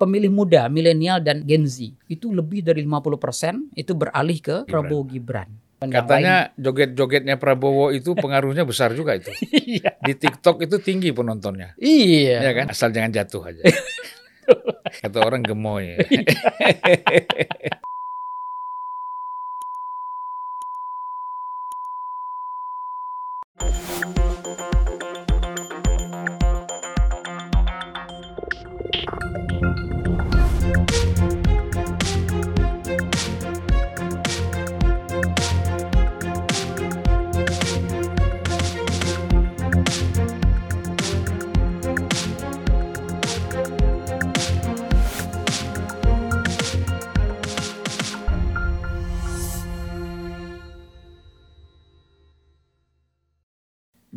[0.00, 5.52] pemilih muda, milenial dan Gen Z itu lebih dari 50% itu beralih ke Prabowo Gibran.
[5.80, 9.32] Katanya joget-jogetnya Prabowo itu pengaruhnya besar juga itu.
[9.70, 9.94] Iya.
[10.02, 11.78] Di TikTok itu tinggi penontonnya.
[11.78, 12.42] Iya.
[12.42, 12.66] Ya kan?
[12.74, 13.62] Asal jangan jatuh aja.
[15.04, 15.94] Kata orang gemoy.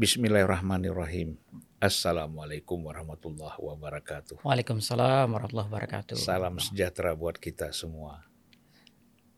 [0.04, 1.40] Bismillahirrahmanirrahim.
[1.80, 4.44] Assalamualaikum warahmatullahi wabarakatuh.
[4.44, 6.20] Waalaikumsalam warahmatullahi wabarakatuh.
[6.20, 8.20] Salam sejahtera buat kita semua.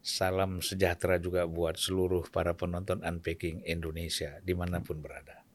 [0.01, 5.45] Salam sejahtera juga buat seluruh para penonton Unpacking Indonesia di mana pun berada.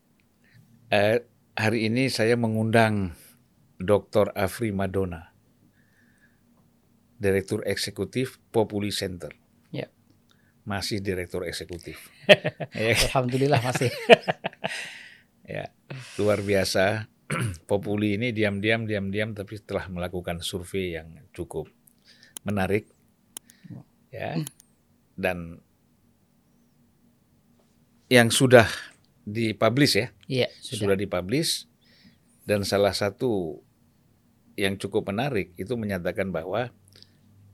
[0.94, 1.27] Eh,
[1.58, 3.11] hari ini saya mengundang
[3.83, 4.30] Dr.
[4.39, 5.34] Afri Madona,
[7.19, 9.34] Direktur Eksekutif Populi Center.
[9.74, 9.91] Ya.
[10.62, 11.98] Masih Direktur Eksekutif.
[13.11, 13.91] Alhamdulillah masih.
[16.21, 17.09] Ya, luar biasa.
[17.71, 21.73] Populi ini diam-diam, diam-diam, tapi telah melakukan survei yang cukup
[22.45, 22.85] menarik,
[24.13, 24.37] ya,
[25.17, 25.65] dan
[28.13, 28.69] yang sudah
[29.25, 30.97] dipublish ya, Iya, sudah, sudah.
[31.01, 31.65] dipublish,
[32.45, 33.63] dan salah satu
[34.61, 36.69] yang cukup menarik itu menyatakan bahwa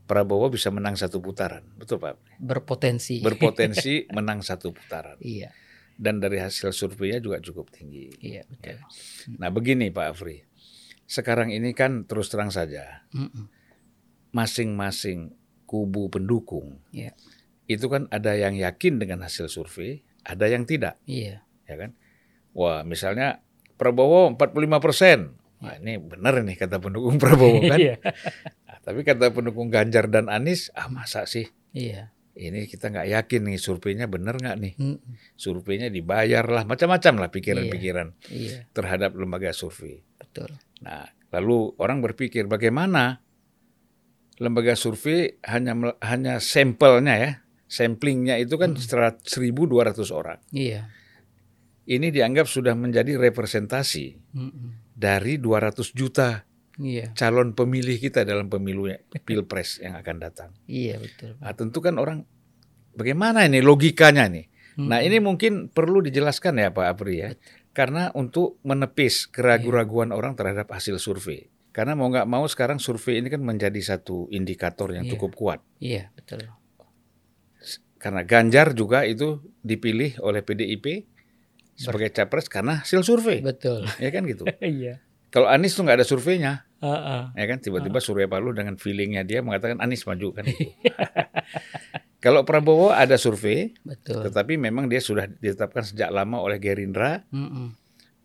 [0.07, 2.19] Prabowo bisa menang satu putaran, betul Pak?
[2.43, 3.23] Berpotensi.
[3.23, 5.55] Berpotensi menang satu putaran, Iya,
[5.97, 8.13] dan dari hasil surveinya juga cukup tinggi.
[8.21, 8.77] iya betul.
[9.37, 10.45] Nah begini Pak Afri,
[11.05, 13.05] sekarang ini kan terus terang saja
[14.31, 15.33] masing-masing
[15.65, 17.17] kubu pendukung Iya.
[17.67, 21.43] itu kan ada yang yakin dengan hasil survei, ada yang tidak, Iya.
[21.67, 21.91] ya kan?
[22.53, 23.43] Wah misalnya
[23.77, 25.19] Prabowo 45 persen,
[25.57, 27.79] Wah ini benar nih kata pendukung Prabowo kan.
[27.83, 27.97] Iya.
[28.69, 32.13] Nah, tapi kata pendukung Ganjar dan Anies, ah masa sih Iya.
[32.37, 34.75] Ini kita nggak yakin nih surveinya benar nggak nih?
[34.77, 35.13] Mm-mm.
[35.35, 40.05] Surveinya dibayar lah, macam-macam lah pikiran-pikiran Iya, terhadap lembaga survei.
[40.17, 40.53] betul.
[40.81, 43.25] Nah, lalu orang berpikir bagaimana
[44.37, 45.73] lembaga survei hanya
[46.05, 47.31] hanya sampelnya ya,
[47.67, 50.37] samplingnya itu kan serat- 1.200 orang.
[50.53, 50.93] Iya.
[51.87, 54.93] Ini dianggap sudah menjadi representasi Mm-mm.
[54.93, 56.43] dari 200 juta
[56.77, 57.17] Iya.
[57.17, 60.51] calon pemilih kita dalam pemilu ya- pilpres yang akan datang.
[60.67, 61.41] Iya, betul.
[61.41, 62.29] Nah, tentu kan orang
[62.93, 64.47] bagaimana ini logikanya nih.
[64.77, 64.89] Mm-mm.
[64.89, 67.33] Nah, ini mungkin perlu dijelaskan ya Pak Apri ya.
[67.73, 71.49] Karena untuk menepis keraguan-raguan orang terhadap hasil survei.
[71.73, 75.13] Karena mau nggak mau sekarang survei ini kan menjadi satu indikator yang Iya.
[75.13, 75.61] cukup kuat.
[75.77, 76.45] Iya, betul.
[77.97, 81.09] Karena Ganjar juga itu dipilih oleh PDIP
[81.73, 83.41] sebagai capres karena hasil survei.
[83.41, 83.89] Betul.
[83.97, 84.45] Ya kan gitu.
[84.61, 85.01] Iya.
[85.29, 87.23] Kalau Anies tuh nggak ada surveinya, Heeh.
[87.33, 90.45] ya kan tiba-tiba Surya Paloh dengan feelingnya dia mengatakan Anies maju kan.
[92.17, 94.27] Kalau Prabowo ada survei, Betul.
[94.27, 97.71] tetapi memang dia sudah ditetapkan sejak lama oleh Gerindra Mm-mm.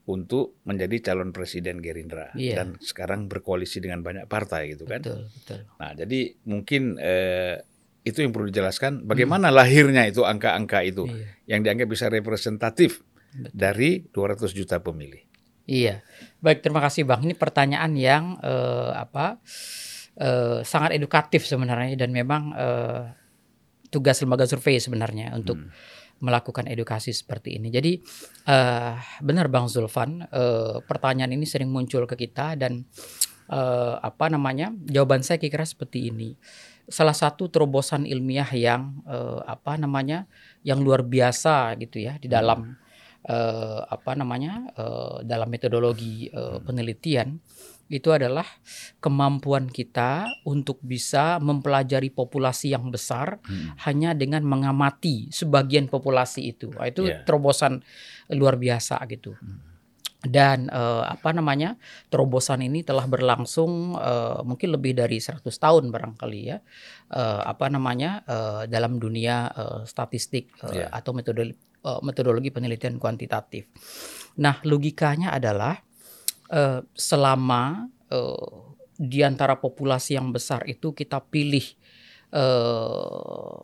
[0.04, 2.60] untuk menjadi calon presiden Gerindra Iya.
[2.60, 5.06] dan sekarang berkoalisi dengan banyak partai gitu kan.
[5.06, 5.60] Betul, betul.
[5.78, 7.62] Nah, jadi mungkin eh,
[8.02, 11.28] itu yang perlu dijelaskan bagaimana lahirnya itu angka-angka itu Iya.
[11.48, 13.54] yang dianggap bisa representatif Betul.
[13.54, 15.22] dari 200 juta pemilih.
[15.70, 16.02] Iya,
[16.42, 17.22] baik terima kasih bang.
[17.24, 19.38] Ini pertanyaan yang eh, apa
[20.18, 23.02] eh, sangat edukatif sebenarnya dan memang eh,
[23.94, 25.70] tugas lembaga survei sebenarnya untuk Hmm.
[26.22, 27.74] melakukan edukasi seperti ini.
[27.74, 27.98] Jadi
[28.46, 28.94] eh,
[29.26, 32.86] benar bang Zulfan, eh, pertanyaan ini sering muncul ke kita dan
[33.50, 36.38] eh, apa namanya jawaban saya kira seperti ini.
[36.92, 40.30] Salah satu terobosan ilmiah yang eh, apa namanya
[40.62, 42.78] yang luar biasa gitu ya di dalam
[43.26, 47.38] eh, apa namanya eh, dalam metodologi eh, penelitian
[47.92, 48.48] itu adalah
[49.04, 53.76] kemampuan kita untuk bisa mempelajari populasi yang besar Hmm.
[53.84, 56.72] hanya dengan mengamati sebagian populasi itu.
[56.80, 57.28] Itu Iya.
[57.28, 57.84] terobosan
[58.32, 59.36] luar biasa gitu.
[60.22, 61.82] Dan eh, apa namanya
[62.14, 66.58] terobosan ini telah berlangsung eh, mungkin lebih dari 100 tahun barangkali ya
[67.12, 69.52] Eh, apa namanya eh, dalam dunia
[69.84, 70.96] statistik eh, Iya.
[70.96, 73.68] atau metode eh, metodologi penelitian kuantitatif.
[74.40, 75.78] Nah logikanya adalah
[76.50, 78.56] eh, selama eh,
[79.02, 81.66] di antara populasi yang besar itu kita pilih
[82.34, 83.62] eh,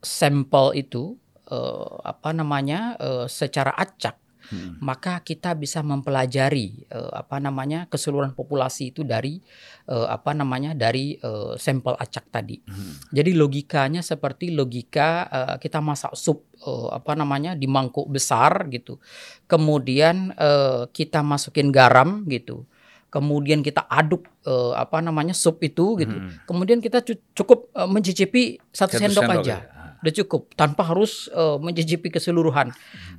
[0.00, 1.16] sampel itu
[1.50, 4.80] eh, apa namanya eh, secara acak hmm.
[4.80, 9.40] maka kita bisa mempelajari uh, apa namanya keseluruhan populasi itu dari
[9.88, 12.60] uh, apa namanya dari uh, sampel acak tadi.
[12.64, 12.98] Hmm.
[13.12, 19.00] Jadi logikanya seperti logika uh, kita masak sup uh, apa namanya di mangkuk besar gitu.
[19.48, 22.64] Kemudian uh, kita masukin garam gitu
[23.08, 26.12] kemudian kita aduk uh, apa namanya sup itu gitu.
[26.12, 26.44] Hmm.
[26.44, 27.00] Kemudian kita
[27.32, 29.56] cukup uh, mencicipi satu, satu sendok, sendok aja.
[29.64, 32.70] Ya udah cukup tanpa harus uh, mencicipi keseluruhan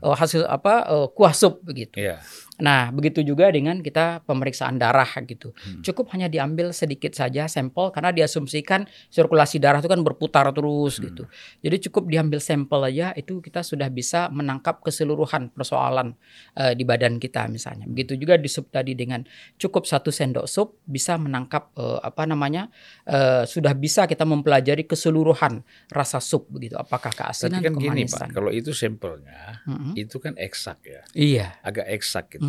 [0.03, 1.99] uh, hasil apa uh, kuah sup begitu.
[1.99, 2.23] Yeah.
[2.59, 5.55] Nah, begitu juga dengan kita pemeriksaan darah gitu.
[5.55, 5.79] Hmm.
[5.79, 11.03] Cukup hanya diambil sedikit saja sampel karena diasumsikan sirkulasi darah itu kan berputar terus hmm.
[11.07, 11.23] gitu.
[11.63, 16.19] Jadi cukup diambil sampel aja itu kita sudah bisa menangkap keseluruhan persoalan
[16.59, 17.87] uh, di badan kita misalnya.
[17.87, 19.23] Begitu juga di sup tadi dengan
[19.55, 22.67] cukup satu sendok sup bisa menangkap uh, apa namanya
[23.07, 26.75] uh, sudah bisa kita mempelajari keseluruhan rasa sup begitu.
[26.75, 29.95] Apakah keasinan, Tapi kan gini Pak, kalau itu sampelnya hmm.
[29.95, 31.01] itu kan eksak ya.
[31.15, 31.47] Iya.
[31.63, 32.48] Agak eksak gitu.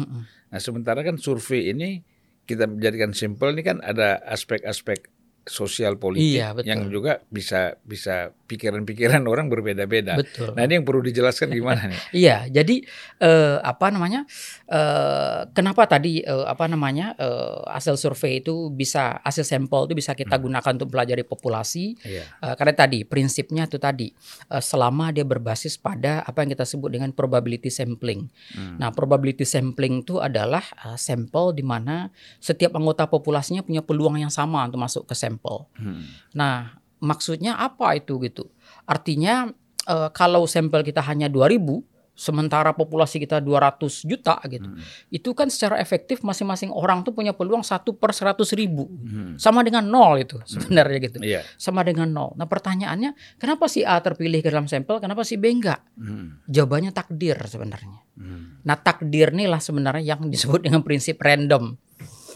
[0.51, 2.03] Nah sementara kan survei ini
[2.49, 6.69] kita menjadikan simpel ini kan ada aspek-aspek sosial politik iya, betul.
[6.69, 10.19] yang juga bisa bisa pikiran-pikiran orang berbeda-beda.
[10.19, 10.53] Betul.
[10.59, 12.01] Nah ini yang perlu dijelaskan gimana nih?
[12.27, 12.83] iya, jadi
[13.23, 14.27] eh, apa namanya?
[14.67, 20.13] Eh, kenapa tadi eh, apa namanya eh, hasil survei itu bisa hasil sampel itu bisa
[20.13, 20.45] kita hmm.
[20.51, 21.95] gunakan untuk pelajari populasi?
[22.03, 22.25] Iya.
[22.43, 24.11] Eh, karena tadi prinsipnya itu tadi
[24.51, 28.29] eh, selama dia berbasis pada apa yang kita sebut dengan probability sampling.
[28.53, 28.77] Hmm.
[28.77, 32.11] Nah probability sampling itu adalah uh, sampel di mana
[32.43, 35.71] setiap anggota populasinya punya peluang yang sama untuk masuk ke sampel sampel.
[35.79, 36.03] Hmm.
[36.35, 38.51] Nah, maksudnya apa itu gitu?
[38.83, 39.47] Artinya
[39.87, 41.87] uh, kalau sampel kita hanya 2000
[42.21, 44.69] sementara populasi kita 200 juta gitu.
[44.69, 44.77] Hmm.
[45.09, 48.85] Itu kan secara efektif masing-masing orang tuh punya peluang satu per seratus ribu.
[48.93, 49.41] Hmm.
[49.41, 50.45] Sama dengan nol itu hmm.
[50.45, 51.19] sebenarnya gitu.
[51.25, 51.49] Yeah.
[51.57, 52.37] Sama dengan nol.
[52.37, 55.81] Nah pertanyaannya kenapa si A terpilih ke dalam sampel, kenapa si B enggak?
[55.97, 56.45] Hmm.
[56.45, 58.05] Jawabannya takdir sebenarnya.
[58.21, 58.61] Hmm.
[58.69, 61.73] Nah takdir inilah sebenarnya yang disebut dengan prinsip random.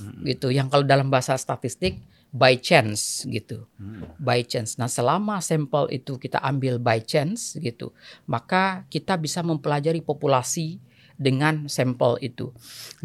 [0.01, 0.25] Hmm.
[0.25, 0.49] Gitu.
[0.49, 2.01] Yang kalau dalam bahasa statistik
[2.35, 3.71] by chance gitu.
[3.79, 4.11] Hmm.
[4.19, 4.75] By chance.
[4.75, 7.95] Nah, selama sampel itu kita ambil by chance gitu,
[8.27, 10.83] maka kita bisa mempelajari populasi
[11.15, 12.51] dengan sampel itu.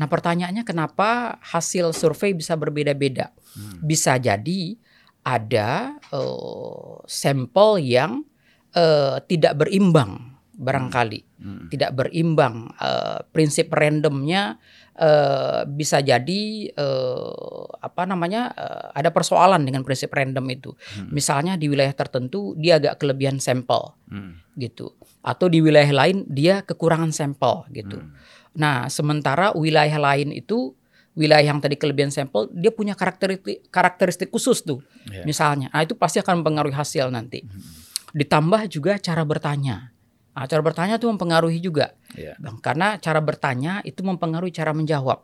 [0.02, 3.30] Nah, pertanyaannya kenapa hasil survei bisa berbeda-beda?
[3.54, 3.86] Hmm.
[3.86, 4.74] Bisa jadi
[5.22, 8.26] ada uh, sampel yang
[8.74, 11.22] uh, tidak berimbang barangkali.
[11.22, 11.30] Hmm.
[11.40, 11.68] Hmm.
[11.70, 14.58] Tidak berimbang uh, prinsip randomnya
[15.00, 20.75] uh, bisa jadi uh, apa namanya uh, ada persoalan dengan prinsip random itu.
[20.75, 21.10] Hmm.
[21.16, 24.60] Misalnya di wilayah tertentu dia agak kelebihan sampel hmm.
[24.60, 24.94] gitu,
[25.24, 27.98] atau di wilayah lain dia kekurangan sampel gitu.
[27.98, 28.13] Hmm.
[28.60, 30.75] Nah sementara wilayah lain itu
[31.18, 34.80] wilayah yang tadi kelebihan sampel dia punya karakteristik karakteristik khusus tuh
[35.12, 35.28] yeah.
[35.28, 38.16] misalnya nah itu pasti akan mempengaruhi hasil nanti hmm.
[38.16, 39.92] ditambah juga cara bertanya
[40.40, 42.40] Nah, cara bertanya itu mempengaruhi juga, yeah.
[42.40, 42.64] bang.
[42.64, 45.20] Karena cara bertanya itu mempengaruhi cara menjawab,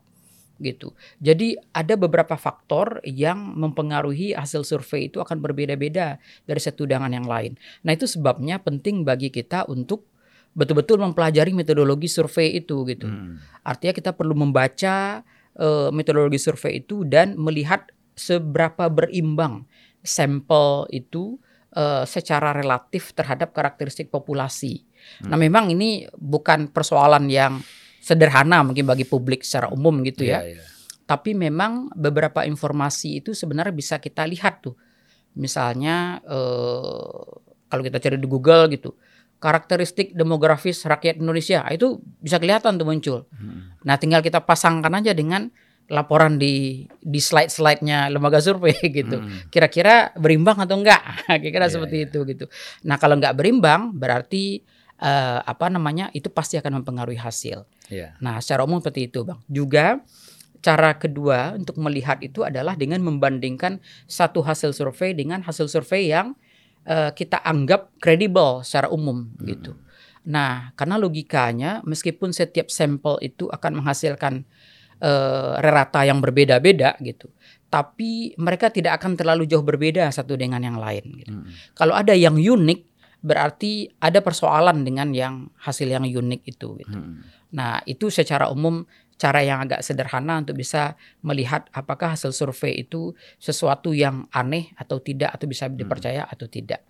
[0.60, 0.92] gitu.
[1.24, 7.24] Jadi ada beberapa faktor yang mempengaruhi hasil survei itu akan berbeda-beda dari satu dengan yang
[7.24, 7.56] lain.
[7.88, 10.04] Nah itu sebabnya penting bagi kita untuk
[10.52, 13.08] betul-betul mempelajari metodologi survei itu, gitu.
[13.08, 13.40] Hmm.
[13.64, 15.24] Artinya kita perlu membaca
[15.56, 19.64] uh, metodologi survei itu dan melihat seberapa berimbang
[20.04, 21.40] sampel itu
[21.76, 24.88] uh, secara relatif terhadap karakteristik populasi.
[25.22, 25.34] Hmm.
[25.34, 27.60] Nah, memang ini bukan persoalan yang
[28.06, 30.46] sederhana mungkin bagi publik secara umum gitu ya.
[30.46, 30.68] Yeah, yeah.
[31.06, 34.78] Tapi memang beberapa informasi itu sebenarnya bisa kita lihat tuh.
[35.38, 37.22] Misalnya eh,
[37.66, 38.94] kalau kita cari di Google gitu,
[39.42, 43.20] karakteristik demografis rakyat Indonesia ah, itu bisa kelihatan tuh muncul.
[43.34, 43.78] Hmm.
[43.86, 45.50] Nah, tinggal kita pasangkan aja dengan
[45.86, 49.22] laporan di di slide-slide-nya lembaga survei gitu.
[49.22, 49.50] Hmm.
[49.54, 51.02] Kira-kira berimbang atau enggak?
[51.42, 52.08] Kira-kira yeah, seperti yeah.
[52.10, 52.46] itu gitu.
[52.90, 54.66] Nah, kalau enggak berimbang berarti
[55.02, 57.68] uh, apa namanya itu pasti akan mempengaruhi hasil.
[57.92, 58.16] Yeah.
[58.24, 59.40] Nah, secara umum seperti itu, bang.
[59.50, 60.00] Juga
[60.66, 63.78] cara kedua untuk melihat itu adalah dengan membandingkan
[64.10, 66.34] satu hasil survei dengan hasil survei yang
[66.90, 69.46] uh, kita anggap kredibel secara umum hmm.
[69.46, 69.72] gitu.
[70.26, 74.42] Nah, karena logikanya meskipun setiap sampel itu akan menghasilkan
[75.06, 77.30] uh, rerata yang berbeda-beda gitu,
[77.70, 81.06] tapi mereka tidak akan terlalu jauh berbeda satu dengan yang lain.
[81.22, 81.30] Gitu.
[81.30, 81.46] Hmm.
[81.78, 82.95] Kalau ada yang unik,
[83.26, 86.78] berarti ada persoalan dengan yang hasil yang unik itu.
[86.78, 86.94] Gitu.
[86.94, 87.26] Hmm.
[87.58, 88.86] Nah itu secara umum
[89.18, 90.94] cara yang agak sederhana untuk bisa
[91.26, 95.74] melihat apakah hasil survei itu sesuatu yang aneh atau tidak atau bisa hmm.
[95.74, 96.34] dipercaya hmm.
[96.38, 96.86] atau tidak.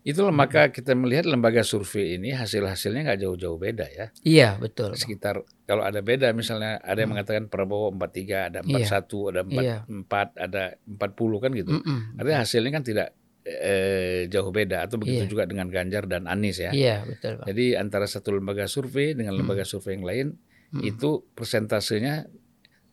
[0.00, 0.40] Itulah hmm.
[0.44, 4.06] maka kita melihat lembaga survei ini hasil-hasilnya nggak jauh-jauh beda ya.
[4.24, 4.96] Iya betul.
[4.96, 7.20] Sekitar kalau ada beda misalnya ada yang hmm.
[7.24, 8.96] mengatakan Prabowo 43, ada 41, iya.
[9.00, 9.78] ada 4, iya.
[9.88, 11.72] 4, ada 40 kan gitu.
[11.76, 12.00] Mm -mm.
[12.16, 13.08] Artinya hasilnya kan tidak
[13.44, 15.30] eh, jauh beda atau begitu yeah.
[15.30, 16.70] juga dengan Ganjar dan Anies ya.
[16.72, 17.40] Iya, betul.
[17.40, 17.46] Bang.
[17.48, 19.72] Jadi antara satu lembaga survei dengan lembaga hmm.
[19.72, 20.28] survei yang lain
[20.70, 20.86] Mm.
[20.86, 22.30] itu persentasenya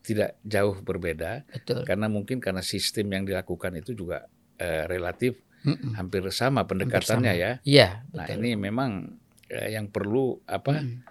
[0.01, 1.85] tidak jauh berbeda Betul.
[1.85, 4.25] karena mungkin karena sistem yang dilakukan itu juga
[4.57, 5.93] eh, relatif Mm-mm.
[5.93, 7.43] hampir sama pendekatannya sama.
[7.43, 7.51] ya.
[7.61, 9.13] Iya, Nah ini memang
[9.51, 11.05] eh, yang perlu apa Mm-mm.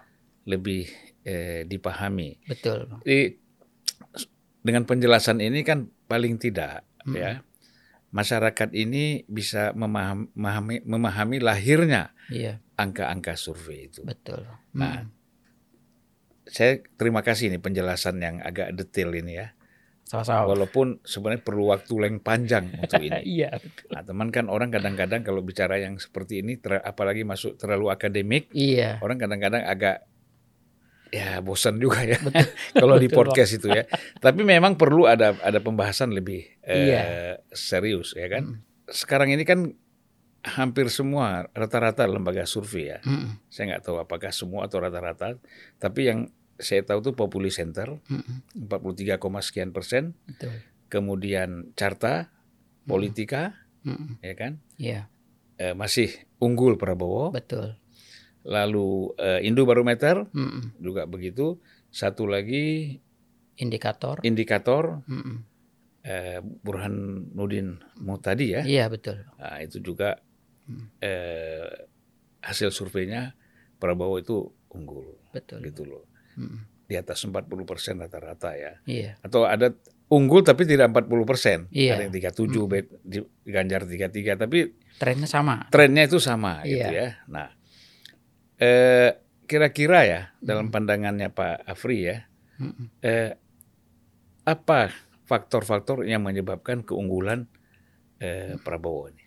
[0.49, 0.91] lebih
[1.23, 2.35] eh, dipahami.
[2.51, 2.89] Betul.
[3.05, 3.37] Jadi
[4.59, 7.15] dengan penjelasan ini kan paling tidak Mm-mm.
[7.15, 7.39] ya
[8.09, 14.01] masyarakat ini bisa memaham- memahami, memahami lahirnya Iya, angka-angka survei itu.
[14.01, 14.43] betul.
[14.73, 15.15] Nah, Mm.
[16.47, 19.51] Saya terima kasih nih penjelasan yang agak detail ini ya.
[20.01, 20.47] Sama-sama.
[20.47, 23.19] Walaupun sebenarnya perlu waktu yang panjang untuk ini.
[23.35, 23.59] Iya.
[23.91, 28.47] Nah, teman kan orang kadang-kadang kalau bicara yang seperti ini, ter- apalagi masuk terlalu akademik,
[28.49, 29.03] Iya.
[29.03, 30.07] orang kadang-kadang agak
[31.09, 32.17] ya bosan juga ya
[32.81, 33.83] kalau di podcast itu ya.
[34.17, 37.03] Tapi memang perlu ada ada pembahasan lebih eh, Iya.
[37.51, 38.43] serius ya kan.
[38.43, 38.57] Mm.
[38.87, 39.75] Sekarang ini kan
[40.47, 42.99] hampir semua rata-rata lembaga survei ya.
[43.03, 43.35] Mm-mm.
[43.51, 45.35] Saya nggak tahu apakah semua atau rata-rata,
[45.75, 48.65] tapi yang saya tahu tuh Populi Center Mm-mm.
[48.71, 50.55] 43, sekian persen, Betul.
[50.87, 52.31] kemudian Carta,
[52.87, 54.23] Politika, Mm-mm.
[54.23, 55.11] ya kan, Iya,
[55.59, 57.75] eh, masih unggul Prabowo, betul.
[58.47, 60.79] Lalu eh, Indobarometer Mm-mm.
[60.79, 62.97] juga begitu, satu lagi
[63.57, 64.21] Indikator.
[64.21, 65.37] indikator Mm-mm.
[66.01, 69.25] eh, Burhanuddin Muhtadi ya, Iya, betul.
[69.35, 70.21] nah, itu juga
[70.63, 70.91] Hmm.
[70.99, 71.87] eh,
[72.39, 73.35] hasil surveinya
[73.75, 74.35] Prabowo itu
[74.69, 75.63] unggul, Betul.
[75.63, 76.03] gitu loh,
[76.35, 76.85] Mm-mm.
[76.85, 78.75] di atas 40 persen rata-rata ya.
[78.83, 79.71] Iya, atau ada
[80.07, 81.59] unggul tapi tidak 40 persen.
[81.67, 81.95] Iya.
[81.95, 85.67] Ada yang 37, bet- di- Ganjar 33, tapi trennya sama.
[85.67, 86.91] trennya itu sama gitu Iya.
[86.93, 87.07] ya.
[87.27, 87.47] Nah,
[88.57, 89.09] eh,
[89.47, 90.75] kira-kira ya dalam Hmm.
[90.75, 92.27] pandangannya Pak Afri ya,
[93.01, 93.31] eh,
[94.43, 94.91] apa
[95.23, 97.47] faktor-faktor yang menyebabkan keunggulan
[98.17, 99.23] eh, Prabowo ini?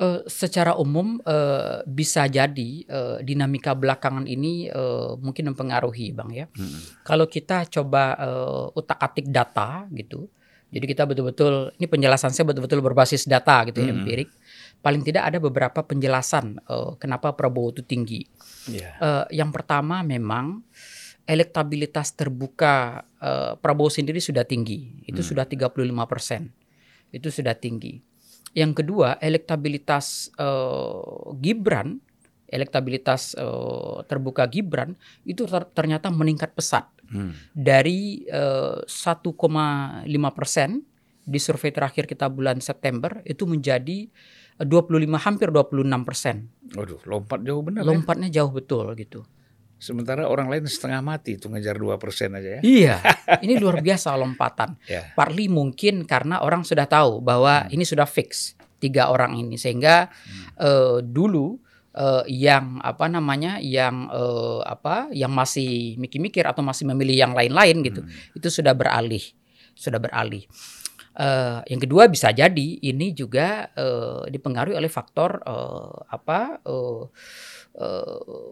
[0.00, 6.46] Eh, secara umum eh, bisa jadi eh, dinamika belakangan ini eh, mungkin mempengaruhi, bang ya.
[6.56, 7.04] Mm-mm.
[7.04, 10.24] Kalau kita coba eh, utak-atik data gitu,
[10.72, 14.00] jadi kita betul-betul ini penjelasan saya betul-betul berbasis data gitu Mm-mm.
[14.00, 14.32] empirik.
[14.80, 18.24] Paling tidak ada beberapa penjelasan eh, kenapa Prabowo itu tinggi.
[18.66, 18.88] Iya.
[18.96, 20.64] Eh, yang pertama memang
[21.24, 25.04] elektabilitas terbuka eh, Prabowo sendiri sudah tinggi.
[25.04, 25.28] Itu Hmm.
[25.36, 26.48] sudah 35 persen.
[27.12, 28.00] Itu sudah tinggi.
[28.50, 31.04] Yang kedua elektabilitas eh,
[31.38, 32.00] Gibran,
[32.48, 37.34] elektabilitas eh, terbuka Gibran itu ter- ternyata meningkat pesat Hmm.
[37.52, 40.82] dari eh, 1,5 persen
[41.20, 44.06] di survei terakhir kita bulan September itu menjadi
[44.60, 46.36] 25 hampir 26 persen.
[46.76, 47.88] Waduh, lompat jauh benar ya.
[47.88, 49.24] Lompatnya jauh betul gitu.
[49.80, 52.60] Sementara orang lain setengah mati itu ngejar 2 persen aja ya.
[52.60, 52.94] Iya,
[53.44, 54.76] ini luar biasa lompatan.
[54.84, 55.08] Ya.
[55.16, 60.12] Partly mungkin karena orang sudah tahu bahwa ini sudah fix tiga orang ini sehingga
[60.56, 61.56] eh, dulu
[61.92, 67.80] eh, yang apa namanya yang eh, apa yang masih mikir-mikir atau masih memilih yang lain-lain
[67.80, 68.36] gitu Hmm.
[68.36, 69.24] itu sudah beralih
[69.72, 70.44] sudah beralih.
[71.20, 77.02] Eh, yang kedua bisa jadi ini juga eh, dipengaruhi oleh faktor eh, apa eh,
[77.76, 78.50] eh,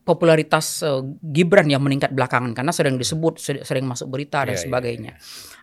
[0.00, 4.64] popularitas eh, Gibran yang meningkat belakangan karena sering disebut sering, masuk berita dan Iya, iya,
[4.64, 5.12] sebagainya.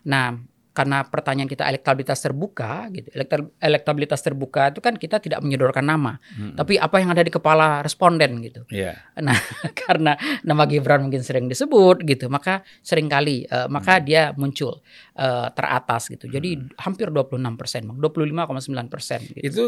[0.06, 0.38] Nah,
[0.78, 3.10] karena pertanyaan kita elektabilitas terbuka gitu.
[3.10, 6.54] Elekta- Elektabilitas terbuka itu kan kita tidak menyodorkan nama, Hmm.
[6.54, 8.62] tapi apa yang ada di kepala responden gitu.
[8.70, 8.94] Iya.
[9.18, 9.34] Nah,
[9.82, 14.78] karena nama Gibran mungkin sering disebut gitu, maka sering kali eh, maka dia muncul
[15.16, 16.30] eh, teratas gitu.
[16.30, 19.20] Jadi hampir 26 persen, 25,9 persen.
[19.26, 19.42] Gitu.
[19.42, 19.64] Itu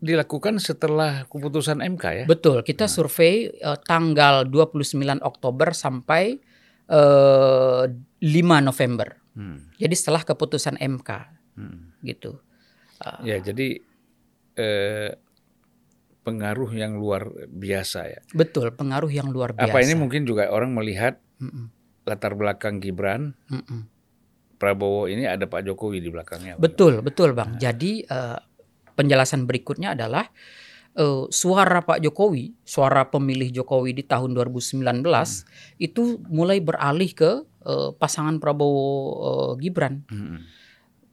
[0.00, 2.24] dilakukan setelah keputusan MK ya.
[2.24, 6.40] Betul, kita survei eh, tanggal 29 Oktober sampai
[6.88, 7.82] eh,
[8.20, 8.24] 5
[8.60, 9.08] November.
[9.34, 9.70] Hmm.
[9.78, 11.10] Jadi setelah keputusan MK
[11.58, 11.92] Hmm.
[12.06, 12.40] gitu.
[13.24, 13.80] Ya, jadi
[14.60, 15.16] eh,
[16.20, 18.20] pengaruh yang luar biasa ya.
[18.36, 19.72] Betul, pengaruh yang luar biasa.
[19.72, 21.72] Apa ini mungkin juga orang melihat Mm-mm,
[22.04, 23.88] latar belakang Gibran, mm-mm.
[24.60, 26.60] Prabowo ini ada Pak Jokowi di belakangnya.
[26.60, 27.56] Betul, betul Bang.
[27.56, 28.38] Jadi eh,
[28.92, 30.28] penjelasan berikutnya adalah
[30.92, 34.84] eh, suara Pak Jokowi, suara pemilih Jokowi di tahun 2019
[35.80, 38.88] itu mulai beralih ke eh, pasangan Prabowo
[39.20, 40.04] eh, Gibran.
[40.08, 40.40] Hmm.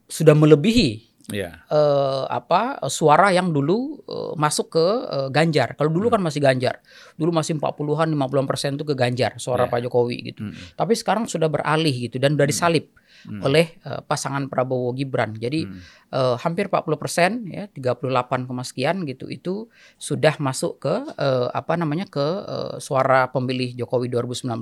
[0.07, 1.59] Sudah melebihi Ya.
[1.67, 5.75] eh, apa suara yang dulu eh, masuk ke eh, Ganjar.
[5.75, 6.79] Kalau dulu kan masih Ganjar.
[7.19, 9.71] Dulu masih 40-an 50 persen itu ke Ganjar suara Ya.
[9.71, 10.47] Pak Jokowi gitu.
[10.47, 10.55] Hmm.
[10.73, 12.87] Tapi sekarang sudah beralih gitu dan sudah disalib
[13.25, 13.41] Hmm.
[13.41, 15.33] oleh eh, pasangan Prabowo Gibran.
[15.33, 15.81] Jadi Hmm.
[16.13, 19.65] eh, hampir 40 persen ya 38, koma sekian gitu itu
[19.97, 24.53] sudah masuk ke eh, apa namanya ke eh, suara pemilih Jokowi 2019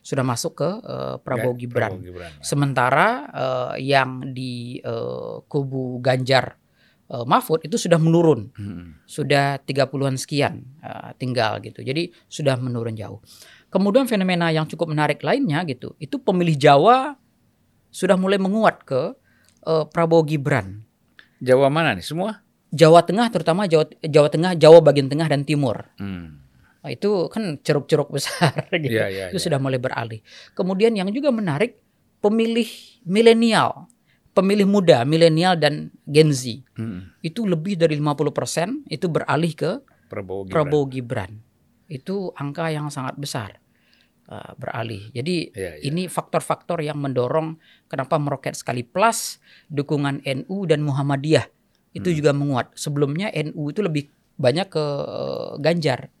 [0.00, 1.98] sudah masuk ke eh, Prabowo Gibran.
[1.98, 2.30] Prabowo Gibran.
[2.40, 6.56] Sementara eh, yang di eh, kubu Ganjar
[7.08, 8.52] uh, Mahfud itu sudah menurun.
[8.54, 9.00] Hmm.
[9.08, 11.80] Sudah 30-an sekian uh, tinggal gitu.
[11.80, 13.20] Jadi sudah menurun jauh.
[13.68, 17.20] Kemudian fenomena yang cukup menarik lainnya gitu, itu pemilih Jawa
[17.88, 19.16] sudah mulai menguat ke
[19.64, 20.84] uh, Prabowo Gibran.
[21.38, 22.42] Jawa mana nih semua?
[22.68, 25.88] Jawa Tengah terutama Jawa Jawa Tengah, Jawa bagian tengah dan timur.
[25.96, 26.44] Hmm.
[26.84, 28.54] Nah, itu kan ceruk-ceruk besar
[28.84, 28.92] gitu.
[28.92, 29.44] Iya, iya, itu iya.
[29.48, 30.20] sudah mulai beralih.
[30.52, 31.80] Kemudian yang juga menarik
[32.20, 32.68] pemilih
[33.08, 33.88] milenial,
[34.36, 36.62] pemilih muda, milenial dan Gen Z.
[36.76, 37.14] Hmm.
[37.24, 39.70] Itu lebih dari 50% itu beralih ke
[40.08, 40.54] Prabowo Gibran.
[40.54, 41.32] Prabowo Gibran.
[41.88, 43.58] Itu angka yang sangat besar
[44.28, 45.08] uh, beralih.
[45.10, 45.84] Jadi Iya, iya.
[45.84, 47.56] ini faktor-faktor yang mendorong
[47.86, 51.48] kenapa meroket sekali plus dukungan NU dan Muhammadiyah
[51.92, 52.16] itu Hmm.
[52.16, 52.76] juga menguat.
[52.76, 54.06] Sebelumnya NU itu lebih
[54.36, 56.12] banyak ke uh, Ganjar.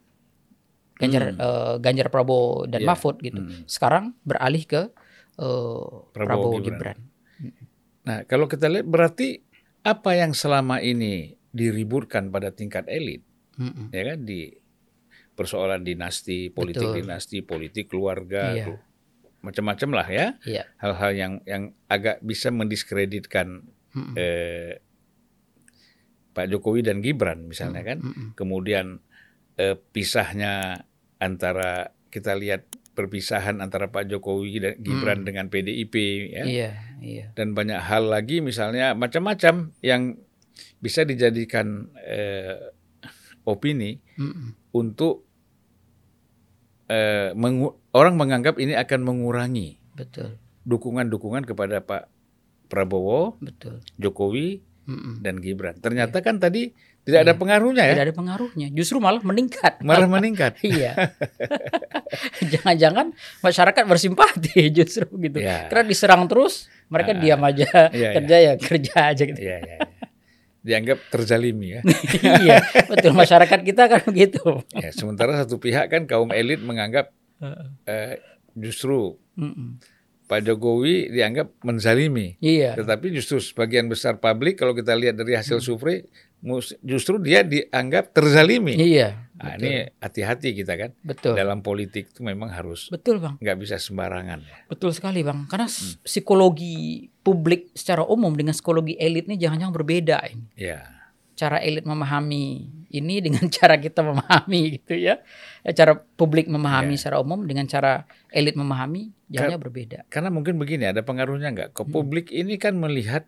[0.98, 1.38] Ganjar Hmm.
[1.38, 2.88] uh, Ganjar Prabowo dan Iya.
[2.90, 3.38] Mahfud gitu.
[3.38, 3.62] Hmm.
[3.70, 4.90] Sekarang beralih ke
[5.38, 6.98] uh, Prabowo, Gibran.
[6.98, 6.98] Gibran.
[8.02, 9.44] Nah, kalau kita lihat berarti
[9.84, 13.22] apa yang selama ini diributkan pada tingkat elit,
[13.56, 13.92] Mm-mm.
[13.92, 14.50] ya kan di
[15.38, 16.98] persoalan dinasti, politik Betul.
[16.98, 18.66] dinasti, politik keluarga, Iya.
[19.38, 20.66] macam-macam lah ya, Iya.
[20.82, 23.62] hal-hal yang yang agak bisa mendiskreditkan
[23.94, 24.14] Mm-mm.
[24.18, 24.82] eh,
[26.34, 28.34] Pak Jokowi dan Gibran misalnya kan, Mm-mm.
[28.34, 28.98] kemudian
[29.54, 30.82] eh, pisahnya
[31.18, 35.26] antara kita lihat perpisahan antara Pak Jokowi dan Gibran Mm.
[35.26, 35.94] dengan PDIP
[36.30, 36.42] ya.
[36.42, 37.26] Iya, iya.
[37.34, 40.18] dan banyak hal lagi misalnya macam-macam yang
[40.78, 42.74] bisa dijadikan eh,
[43.44, 44.74] opini Mm-mm.
[44.74, 45.27] untuk
[46.88, 52.08] eh, mengu- orang menganggap ini akan mengurangi Betul, dukungan-dukungan kepada Pak
[52.66, 53.80] Prabowo, betul.
[53.96, 55.20] Jokowi Mm-mm.
[55.20, 55.76] dan Gibran.
[55.76, 57.40] Ternyata kan tadi tidak ada Iya.
[57.40, 59.80] pengaruhnya ya, Tidak ada pengaruhnya, justru malah meningkat.
[59.80, 60.60] malah meningkat.
[60.64, 60.92] iya.
[62.52, 65.38] Jangan-jangan masyarakat bersimpati justru gitu.
[65.40, 65.68] Ya.
[65.68, 69.40] Karena diserang terus, mereka Ah, diam aja, iya, kerja ya kerja aja gitu.
[69.40, 69.97] Iya, iya, iya.
[70.68, 71.82] Dianggap terzalimi ya.
[72.44, 74.60] iya, betul masyarakat kita kan begitu.
[74.76, 74.92] ya.
[74.92, 77.08] Sementara satu pihak kan kaum elit menganggap
[77.88, 78.20] eh,
[78.52, 79.80] justru Mm-mm.
[80.28, 82.36] Pak Jokowi dianggap menzalimi.
[82.36, 86.04] Iya, Tetapi justru sebagian besar publik kalau kita lihat dari hasil survei
[86.84, 88.76] justru dia dianggap terzalimi.
[88.76, 89.62] iya, Nah, betul.
[89.62, 94.42] ini hati-hati kita kan betul, dalam politik itu memang harus betul bang, nggak bisa sembarangan.
[94.42, 94.56] ya.
[94.66, 95.46] betul sekali bang.
[95.46, 95.94] Karena Hmm.
[96.02, 96.74] psikologi
[97.18, 100.42] publik secara umum dengan psikologi elit ini jangan-jangan berbeda ini.
[100.54, 100.82] Ya,
[101.32, 105.22] cara elit memahami ini dengan cara kita memahami gitu ya.
[105.60, 107.00] Eh, Cara publik memahami Ya.
[107.00, 110.02] secara umum dengan cara elit memahami jangan berbeda.
[110.08, 111.70] karena mungkin begini ada pengaruhnya nggak?
[111.72, 113.22] Ke publik ini kan melihat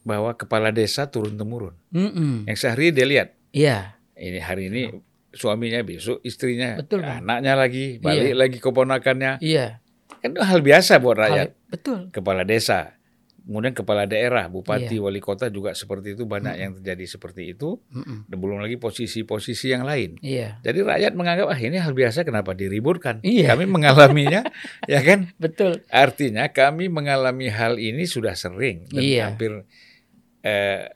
[0.00, 1.74] bahwa kepala desa turun temurun.
[1.90, 2.46] Mm-mm.
[2.46, 4.94] Yang sehari dia lihat Iya, ini hari ini
[5.30, 7.22] suaminya besok istrinya, Betul, Bang.
[7.22, 9.38] anaknya lagi, balik lagi keponakannya.
[9.38, 9.78] iya.
[10.18, 11.48] Kan itu hal biasa buat rakyat.
[11.48, 11.98] Hal- betul.
[12.10, 12.98] kepala desa,
[13.40, 15.02] kemudian kepala daerah, bupati, Iya.
[15.02, 17.80] wali kota juga seperti itu banyak yang terjadi seperti itu.
[17.88, 18.26] Mm-mm.
[18.26, 20.20] Dan belum lagi posisi-posisi yang lain.
[20.20, 23.22] Iya, Jadi rakyat menganggap ah ini hal biasa kenapa diributkan?
[23.22, 23.54] Iya.
[23.54, 24.44] Kami mengalaminya,
[24.92, 25.32] ya kan?
[25.36, 25.80] betul.
[25.88, 29.22] Artinya kami mengalami hal ini sudah sering dan Iya.
[29.26, 29.64] hampir
[30.42, 30.90] eh,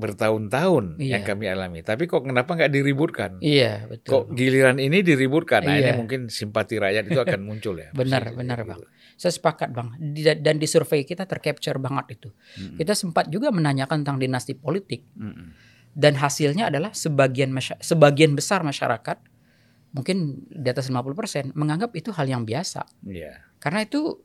[0.00, 1.12] bertahun-tahun Iya.
[1.14, 1.80] yang kami alami.
[1.80, 3.36] Tapi kok kenapa nggak diributkan?
[3.38, 4.20] Iya, Kok betul.
[4.34, 5.60] giliran ini diributkan?
[5.62, 5.94] Nah ini Iya.
[5.94, 7.92] mungkin simpati rakyat itu akan muncul ya.
[7.92, 8.80] Benar, Posisi benar, kayak Bang.
[8.80, 8.88] gitu.
[9.14, 9.88] Saya sepakat, Bang.
[9.96, 12.28] Di- dan di survei kita tercapture banget itu.
[12.32, 12.76] Mm-mm.
[12.76, 15.52] Kita sempat juga menanyakan tentang dinasti politik Mm-mm.
[15.92, 19.20] dan hasilnya adalah sebagian sebagian besar masyarakat
[19.90, 22.86] mungkin di atas 50% menganggap itu hal yang biasa.
[23.02, 23.42] Iya.
[23.58, 24.22] Karena itu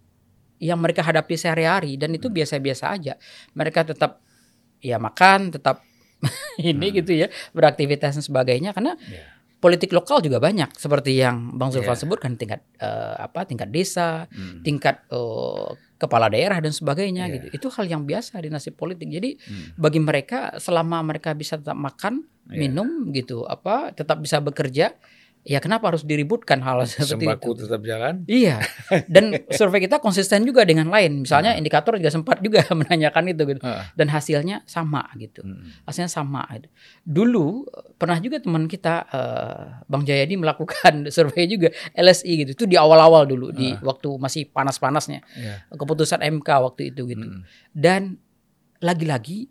[0.56, 3.14] yang mereka hadapi sehari-hari dan itu biasa-biasa aja.
[3.52, 4.24] Mereka tetap
[4.86, 5.82] ya makan, tetap
[6.62, 6.96] ini Hmm.
[7.02, 9.34] gitu ya, beraktivitas dan sebagainya karena Iya.
[9.58, 12.02] politik lokal juga banyak seperti yang Bang Zulfan Iya.
[12.06, 14.62] sebutkan tingkat eh, apa tingkat desa, Mm.
[14.62, 17.34] tingkat eh, kepala daerah dan sebagainya Iya.
[17.34, 17.46] gitu.
[17.52, 19.10] Itu hal yang biasa di nasib politik.
[19.10, 19.76] Jadi Mm.
[19.76, 22.58] bagi mereka selama mereka bisa tetap makan, Iya.
[22.62, 24.94] minum gitu, apa tetap bisa bekerja,
[25.46, 27.62] ya kenapa harus diributkan hal seperti Sembako itu?
[27.64, 28.26] tetap jalan.
[28.26, 28.66] Iya.
[29.14, 31.22] Dan survei kita konsisten juga dengan lain.
[31.22, 31.62] Misalnya Hmm.
[31.62, 33.62] indikator juga sempat juga menanyakan itu gitu.
[33.62, 33.86] Ah.
[33.94, 35.46] Dan hasilnya sama gitu.
[35.46, 35.86] Mm.
[35.86, 36.50] Hasilnya sama.
[36.52, 36.66] gitu.
[37.04, 37.62] Dulu
[37.96, 42.52] pernah juga teman kita eh, Bang Jayadi melakukan survei juga LSI gitu.
[42.54, 43.80] Itu di awal-awal dulu di Ah.
[43.86, 45.70] waktu masih panas-panasnya Iya.
[45.72, 47.22] keputusan MK waktu itu gitu.
[47.24, 47.42] Mm.
[47.70, 48.18] Dan
[48.78, 49.50] lagi-lagi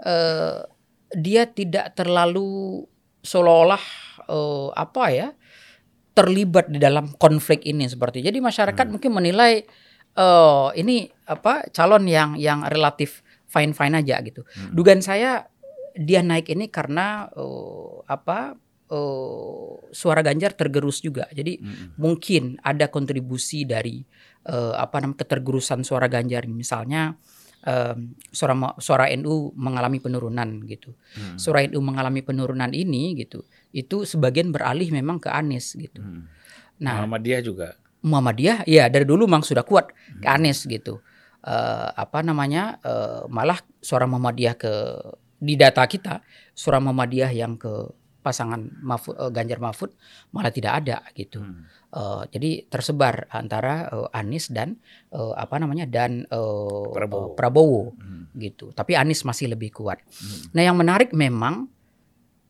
[0.00, 0.66] eh,
[1.10, 2.82] dia tidak terlalu
[3.20, 3.84] seolah-olah
[4.24, 5.28] eh, apa ya
[6.12, 8.92] terlibat di dalam konflik ini seperti jadi masyarakat Hmm.
[8.92, 9.62] mungkin menilai
[10.12, 14.74] eh ini apa calon yang yang relatif fine fine aja gitu Hmm.
[14.74, 15.46] dugaan saya
[15.94, 18.58] dia naik ini karena eh, apa
[18.88, 21.96] eh, suara Ganjar tergerus juga jadi Mm-mm.
[21.96, 24.02] mungkin ada kontribusi dari
[24.44, 27.16] eh, apa namanya ketergerusan suara Ganjar misalnya
[27.62, 31.36] em, suara suara NU mengalami penurunan gitu Hmm.
[31.36, 33.42] suara NU mengalami penurunan ini gitu
[33.74, 36.28] itu sebagian beralih memang ke Anies gitu Hmm.
[36.78, 37.68] nah Muhammadiyah juga.
[37.98, 39.90] Muhammadiyah ya dari dulu memang sudah kuat
[40.22, 41.02] ke Anies gitu
[41.38, 44.72] Eh, apa namanya eh, malah suara Muhammadiyah ke
[45.38, 46.18] di data kita
[46.50, 47.70] suara Muhammadiyah yang ke
[48.18, 49.90] pasangan Mahfud, eh, Ganjar Mahfud
[50.30, 51.64] malah tidak ada gitu Hmm.
[51.88, 54.76] Eh, jadi tersebar antara eh, Anies dan
[55.08, 57.24] eh, apa namanya dan eh, Prabowo.
[57.24, 58.28] eh, Prabowo Hmm.
[58.36, 58.70] gitu.
[58.70, 59.96] Tapi Anies masih lebih kuat.
[60.04, 60.52] Hmm.
[60.52, 61.64] Nah yang menarik memang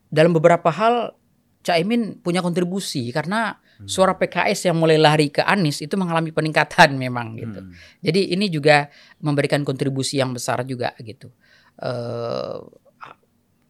[0.07, 1.15] dalam beberapa hal
[1.59, 3.87] Caimin punya kontribusi karena Hmm.
[3.87, 7.63] suara PKS yang mulai lari ke Anies itu mengalami peningkatan memang gitu.
[7.63, 7.71] Hmm.
[7.99, 11.31] Jadi ini juga memberikan kontribusi yang besar juga gitu.
[11.79, 12.57] Eh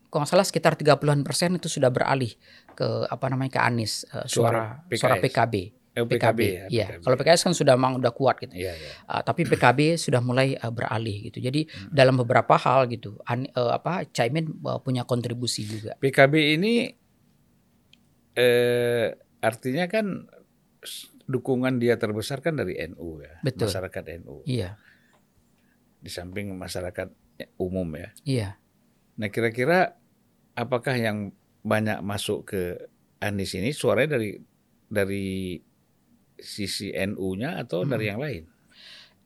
[0.10, 2.34] kalau nggak salah sekitar 30-an persen itu sudah beralih
[2.72, 5.22] ke apa namanya ke Anies eh, Suara suara.
[5.22, 5.56] PKB.
[5.90, 6.66] Eh, PKB, ya.
[6.70, 6.86] Iya.
[6.88, 7.02] PKB.
[7.02, 8.54] Kalau PKS kan sudah memang udah kuat gitu.
[8.54, 8.92] Iya, iya.
[9.06, 11.42] Uh, tapi PKB sudah mulai uh, beralih gitu.
[11.42, 11.90] Jadi Hmm.
[11.92, 15.98] dalam beberapa hal gitu, an- uh, apa Caimin uh, punya kontribusi juga.
[15.98, 16.74] PKB ini
[18.34, 20.30] eh artinya kan
[21.26, 23.68] dukungan dia terbesar kan dari NU ya, Betul.
[23.68, 24.46] masyarakat NU.
[24.46, 24.78] Iya,
[26.00, 27.12] Di samping masyarakat
[27.58, 28.10] umum ya.
[28.24, 28.50] iya.
[29.20, 30.00] Nah, kira-kira
[30.56, 32.62] apakah yang banyak masuk ke
[33.20, 34.40] Anies ini suaranya dari
[34.88, 35.60] dari
[36.40, 37.92] sisi NU-nya atau Hmm.
[37.92, 38.44] dari yang lain?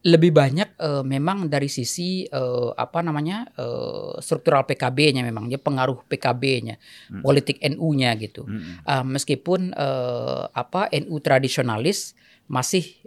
[0.04, 6.04] Lebih banyak uh, memang dari sisi uh, apa namanya uh, struktural PKB-nya memang, ya pengaruh
[6.10, 6.76] PKB-nya,
[7.08, 7.24] Hmm.
[7.24, 8.44] politik NU-nya gitu.
[8.44, 8.84] Mm-mm.
[8.84, 9.72] Uh, meskipun
[10.52, 12.18] apa NU tradisionalis
[12.52, 13.00] masih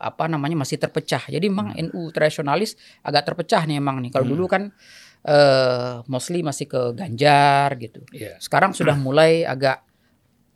[0.00, 1.28] apa namanya masih terpecah.
[1.30, 1.92] Jadi memang Hmm.
[1.92, 2.74] NU tradisionalis
[3.06, 4.10] agak terpecah nih emang nih.
[4.10, 4.34] Kalau Hmm.
[4.34, 4.62] dulu kan
[5.26, 8.04] uh, mostly masih ke Ganjar gitu.
[8.14, 8.38] Iya.
[8.40, 9.84] Sekarang sudah mulai agak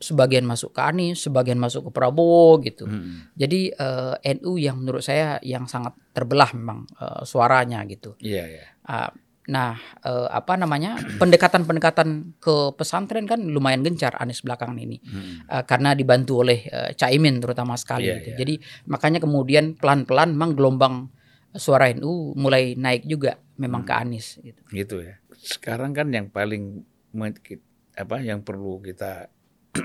[0.05, 2.85] sebagian masuk ke Anies, sebagian masuk ke Prabowo gitu.
[2.85, 3.33] Mm-mm.
[3.33, 8.13] Jadi eh, NU yang menurut saya yang sangat terbelah memang eh, suaranya gitu.
[8.21, 8.65] Iya, iya.
[8.85, 9.09] Ah,
[9.49, 15.49] nah, eh, apa namanya pendekatan-pendekatan ke pesantren kan lumayan gencar Anies belakangan ini Mm-mm.
[15.49, 18.11] Eh, karena dibantu oleh eh, Caimin terutama sekali.
[18.11, 18.29] Iya, gitu.
[18.35, 18.37] iya.
[18.45, 18.55] Jadi
[18.91, 21.09] makanya kemudian pelan-pelan memang gelombang
[21.55, 23.89] suara NU mulai naik juga memang Hmm.
[23.89, 24.27] ke Anies.
[24.39, 24.61] Gitu.
[24.69, 25.19] gitu ya.
[25.35, 26.83] Sekarang kan yang paling
[27.95, 29.31] apa yang perlu kita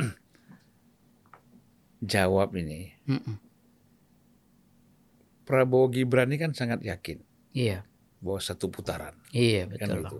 [2.03, 3.38] jawab ini Mm-mm.
[5.43, 7.82] Prabowo Gibran ini kan sangat yakin Iya,
[8.19, 9.97] bahwa satu putaran iya kan betul.
[9.99, 10.12] Bang.
[10.12, 10.19] itu.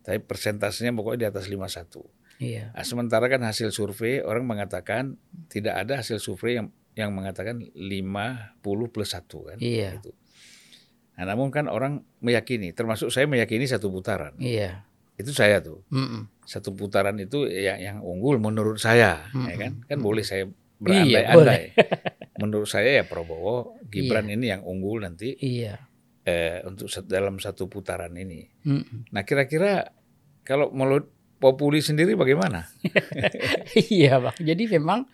[0.00, 2.02] Tapi persentasenya pokoknya di atas 51.
[2.40, 5.14] Iya, Nah, sementara kan hasil survei orang mengatakan
[5.46, 9.58] tidak ada hasil survei yang yang mengatakan 50 plus 1 kan.
[9.58, 10.10] iya, Gitu.
[11.20, 14.32] Nah, namun kan orang meyakini, termasuk saya meyakini satu putaran.
[14.40, 14.88] iya.
[15.14, 15.84] Itu saya tuh.
[15.92, 16.32] Mm-mm.
[16.42, 19.52] Satu putaran itu yang yang unggul menurut saya, ya Mm-mm.
[19.54, 19.72] kan?
[19.84, 20.48] Kan boleh saya
[20.80, 21.64] Iya, berandai-andai.
[22.40, 25.76] menurut saya ya Prabowo, Gibran ini yang unggul nanti Iya.
[26.24, 28.48] eh, untuk dalam satu putaran ini.
[28.64, 29.12] Mm-mm.
[29.12, 29.92] Nah, kira-kira
[30.40, 32.64] kalau menurut Populi sendiri bagaimana?
[33.92, 34.36] iya bang.
[34.36, 35.04] Jadi memang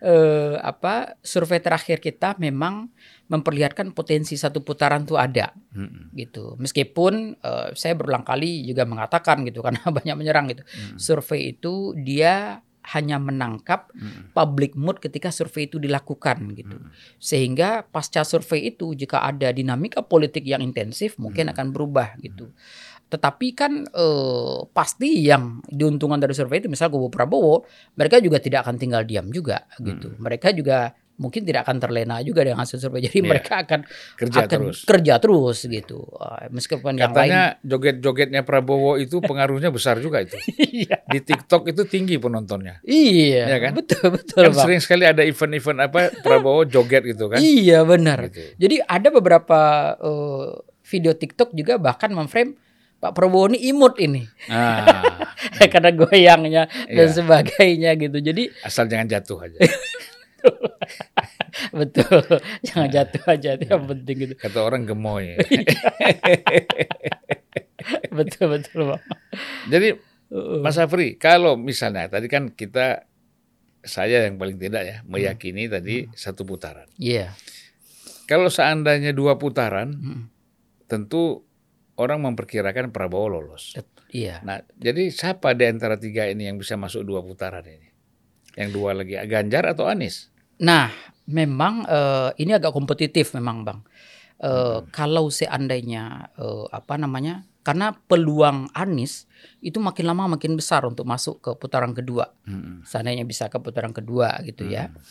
[0.00, 2.88] eh, apa survei terakhir kita memang
[3.26, 6.14] memperlihatkan potensi satu putaran tuh ada Mm-mm.
[6.14, 6.54] gitu.
[6.60, 10.62] Meskipun eh, saya berulang kali juga mengatakan gitu karena banyak menyerang gitu.
[10.62, 10.96] Mm.
[11.00, 14.30] Survei itu dia hanya menangkap Mm-mm.
[14.30, 16.78] public mood ketika survei itu dilakukan gitu.
[16.78, 16.94] Mm.
[17.18, 21.54] Sehingga pasca survei itu jika ada dinamika politik yang intensif mungkin Hmm.
[21.58, 22.54] akan berubah gitu.
[23.06, 27.62] Tetapi kan eh, pasti yang diuntungkan dari survei itu misal kubu Prabowo,
[27.94, 30.10] mereka juga tidak akan tinggal diam juga gitu.
[30.10, 30.18] Hmm.
[30.20, 33.00] Mereka juga mungkin tidak akan terlena juga dengan hasil survei.
[33.00, 33.30] Jadi Iya.
[33.30, 33.80] mereka akan
[34.20, 34.78] Kerja akan terus.
[34.84, 36.04] kerja terus gitu.
[36.12, 40.36] Eh, meskipun yang lain Katanya joget-jogetnya Prabowo itu pengaruhnya besar juga itu.
[40.84, 41.00] iya.
[41.06, 42.84] Di TikTok itu tinggi penontonnya.
[42.84, 43.72] Iya, Iya kan?
[43.72, 44.64] betul betul Kan Bang.
[44.66, 47.38] sering sekali ada event-event apa Prabowo joget gitu kan.
[47.38, 48.28] Iya benar.
[48.28, 48.52] Gitu.
[48.58, 49.60] Jadi ada beberapa
[49.96, 50.46] eh,
[50.84, 52.60] video TikTok juga bahkan memframe
[53.06, 54.84] Pak Prabowo ini imut ini Nah,
[55.72, 57.14] karena goyangnya dan Iya.
[57.14, 58.18] sebagainya gitu.
[58.18, 59.58] Jadi asal jangan jatuh aja.
[61.78, 62.22] betul
[62.62, 64.34] jangan jatuh aja itu yang penting gitu.
[64.36, 65.34] Kata orang gemoy.
[68.16, 69.02] betul betul Bang.
[69.70, 69.88] Jadi
[70.26, 73.06] Uh, Mas Afri, kalau misalnya tadi kan kita
[73.78, 76.90] saya yang paling tidak ya meyakini tadi satu putaran.
[76.98, 77.30] Iya.
[78.26, 80.26] Kalau seandainya dua putaran, Mm,
[80.90, 81.45] tentu
[81.96, 83.76] orang memperkirakan Prabowo lolos.
[84.12, 84.40] Iya.
[84.46, 87.90] Nah, jadi siapa di antara tiga ini yang bisa masuk dua putaran ini?
[88.56, 90.30] Yang dua lagi Ganjar atau Anies?
[90.62, 90.88] Nah,
[91.26, 93.80] memang eh, ini agak kompetitif memang Bang.
[94.36, 97.44] Eh, Kalau seandainya eh, apa namanya?
[97.60, 99.26] Karena peluang Anies
[99.58, 102.30] itu makin lama makin besar untuk masuk ke putaran kedua.
[102.46, 102.86] Mm-mm.
[102.86, 105.02] seandainya bisa ke putaran kedua gitu ya Hmm.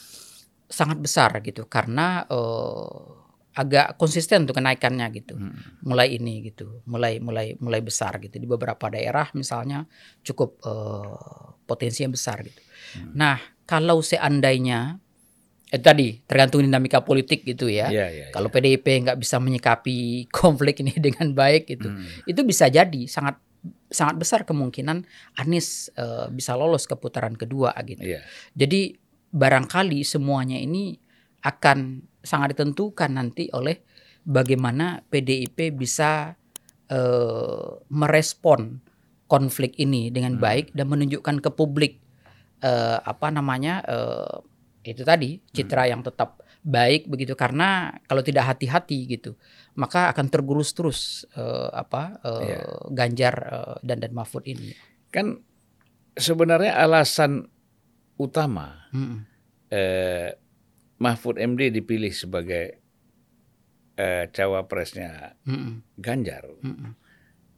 [0.66, 3.25] sangat besar gitu karena eh,
[3.56, 5.82] agak konsisten untuk kenaikannya gitu Mm-mm.
[5.82, 9.88] mulai ini gitu mulai mulai mulai besar gitu di beberapa daerah misalnya
[10.22, 11.16] cukup eh,
[11.64, 12.62] potensi yang besar gitu
[12.96, 13.12] Hmm.
[13.12, 15.02] nah kalau seandainya
[15.68, 18.26] eh, tadi tergantung dinamika politik gitu ya Iya, iya.
[18.30, 19.98] kalau PDIP nggak bisa menyikapi
[20.36, 22.30] konflik ini dengan baik gitu Mm.
[22.30, 23.36] itu bisa jadi sangat
[23.90, 25.04] sangat besar kemungkinan
[25.36, 28.06] Anies eh, bisa lolos ke putaran kedua gitu.
[28.06, 28.22] Iya.
[28.54, 28.94] Jadi
[29.32, 30.96] barangkali semuanya ini
[31.42, 33.80] akan sangat ditentukan nanti oleh
[34.26, 36.34] bagaimana PDIP bisa
[36.90, 38.82] eh, merespon
[39.26, 40.44] konflik ini dengan Hmm.
[40.44, 42.02] baik dan menunjukkan ke publik
[42.62, 44.36] eh, apa namanya eh,
[44.86, 49.34] itu tadi citra yang tetap baik begitu karena kalau tidak hati-hati gitu
[49.78, 51.00] maka akan tergerus terus
[51.34, 52.60] eh, apa eh, Iya.
[52.94, 54.74] Ganjar eh, dan dan Mahfud ini.
[55.10, 55.42] Kan
[56.14, 57.50] sebenarnya alasan
[58.16, 59.26] utama Mm-mm.
[59.70, 60.38] eh,
[60.96, 62.80] Mahfud MD dipilih sebagai
[63.96, 65.84] eh, cawapresnya Mm-mm.
[66.00, 66.48] Ganjar.
[66.62, 66.96] Mm-mm.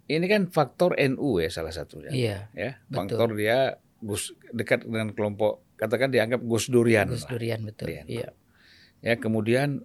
[0.07, 2.09] Ini kan faktor NU ya salah satunya.
[2.09, 2.95] Iya, Ya, betul.
[2.95, 3.57] faktor dia
[3.99, 7.09] Gus dekat dengan kelompok katakan dianggap Gus Durian.
[7.11, 7.35] Gus lah.
[7.35, 7.85] Durian betul.
[7.91, 8.05] Durian.
[8.07, 8.29] Iya.
[9.03, 9.83] Ya, kemudian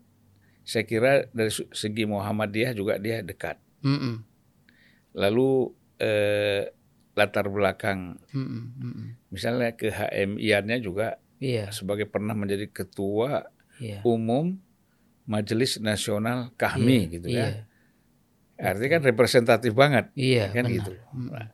[0.63, 3.59] saya kira dari segi Muhammadiyah juga dia dekat.
[3.83, 4.23] Mm-mm.
[5.13, 6.71] Lalu eh,
[7.13, 8.17] latar belakang.
[8.33, 9.21] Mm-mm.
[9.29, 13.99] misalnya ke HMI-nya juga Iya, sebagai pernah menjadi ketua iya.
[14.07, 14.63] umum
[15.27, 17.49] Majelis Nasional Kahmi Iya, gitu ya.
[18.55, 20.77] Artinya kan representatif banget Iya, kan benar.
[20.79, 20.93] gitu.
[21.11, 21.29] Mm.
[21.29, 21.49] Nah,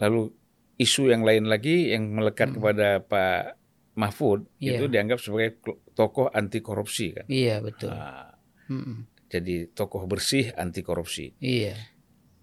[0.00, 0.32] Lalu
[0.80, 3.60] isu yang lain lagi yang melekat kepada Pak
[4.00, 4.56] Mahfud Hmm.
[4.64, 4.70] Iya.
[4.80, 5.60] itu dianggap sebagai
[5.92, 7.26] tokoh anti korupsi kan.
[7.28, 7.92] Iya, betul.
[7.92, 8.32] Nah,
[8.72, 8.96] Mm-mm.
[9.28, 11.36] jadi tokoh bersih anti korupsi.
[11.36, 11.76] Iya.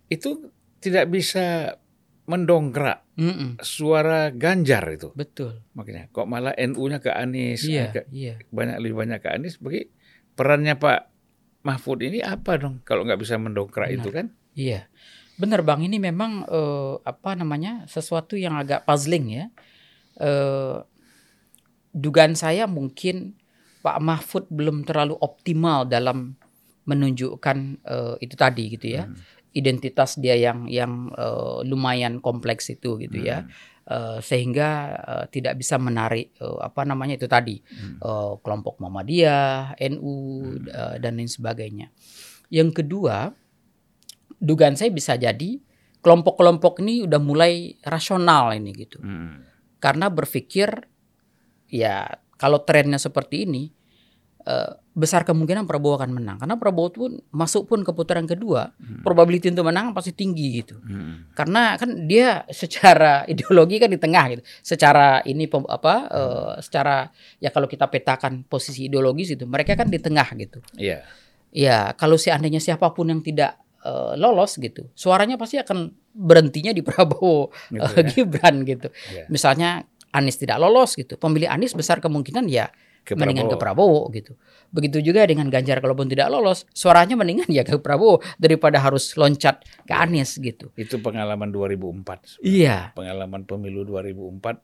[0.06, 1.74] Itu tidak bisa
[2.27, 3.63] mendongkrak Mm-mm.
[3.63, 5.15] suara Ganjar itu.
[5.15, 5.63] Betul.
[5.73, 8.35] Makanya kok malah NU-nya ke Anies, Iya, agak iya.
[8.51, 9.55] banyak lebih banyak ke Anies.
[9.57, 9.87] Bagi
[10.35, 10.99] perannya Pak
[11.63, 13.99] Mahfud ini apa dong kalau nggak bisa mendongkrak Benar.
[14.03, 14.25] itu kan?
[14.53, 14.91] Iya.
[15.39, 17.87] Benar Bang, ini memang eh, apa namanya?
[17.87, 19.45] sesuatu yang agak puzzling ya.
[20.19, 20.77] Eh
[21.95, 23.39] dugaan saya mungkin
[23.81, 26.35] Pak Mahfud belum terlalu optimal dalam
[26.83, 29.07] menunjukkan eh, itu tadi gitu ya.
[29.07, 29.15] Hmm.
[29.58, 33.41] Identitas dia yang yang eh, lumayan kompleks itu gitu ya.
[33.41, 33.50] Hmm.
[33.88, 37.98] Eh, sehingga eh, tidak bisa menarik eh, apa namanya itu tadi Hmm.
[37.98, 40.15] eh, kelompok Muhammadiyah, NU
[40.70, 41.89] eh, dan lain sebagainya.
[42.54, 43.32] Yang kedua,
[44.38, 45.60] dugaan saya bisa jadi
[46.06, 49.02] kelompok-kelompok ini udah mulai rasional ini gitu.
[49.02, 49.43] Hmm.
[49.82, 50.70] Karena berpikir
[51.67, 53.76] ya kalau trennya seperti ini
[54.47, 56.38] eh, besar kemungkinan Prabowo akan menang.
[56.39, 59.03] Karena Prabowo pun masuk pun ke putaran kedua, Hmm.
[59.05, 60.79] probability untuk menang pasti tinggi gitu.
[60.81, 61.27] Hmm.
[61.36, 64.41] Karena kan dia secara ideologi kan di tengah gitu.
[64.63, 69.99] Secara ini apa eh, secara ya kalau kita petakan posisi ideologis itu mereka kan di
[69.99, 70.63] tengah gitu.
[70.79, 71.03] Iya.
[71.47, 76.83] ya kalau seandainya siapa pun yang tidak uh, lolos gitu, suaranya pasti akan berhentinya di
[76.88, 78.03] Prabowo Gitu uh, ya.
[78.03, 78.91] Gibran gitu.
[79.15, 79.25] Ya.
[79.31, 82.67] Misalnya Anies tidak lolos gitu, pemilih Anies besar kemungkinan ya
[83.08, 84.12] Ke mendingan ke Prabowo.
[84.12, 84.36] Prabowo gitu.
[84.67, 89.63] Begitu juga dengan Ganjar kalaupun tidak lolos, suaranya mendingan ya ke Prabowo daripada harus loncat
[89.88, 90.04] ke Iya.
[90.04, 90.76] Anies gitu.
[90.76, 92.43] Itu pengalaman 2004.
[92.43, 94.60] Iya, Pengalaman pemilu 2004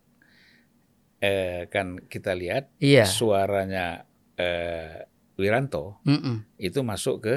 [1.23, 3.07] eh, kan kita lihat iya.
[3.07, 4.03] suaranya
[4.35, 5.07] eh,
[5.39, 6.59] Wiranto Mm-mm.
[6.59, 7.35] itu masuk ke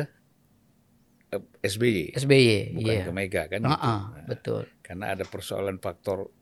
[1.31, 3.05] eh, SBY SBY, bukan iya.
[3.07, 3.87] ke Mega kan Heeh, gitu.
[3.87, 4.63] Nah, betul.
[4.83, 6.35] karena ada persoalan faktor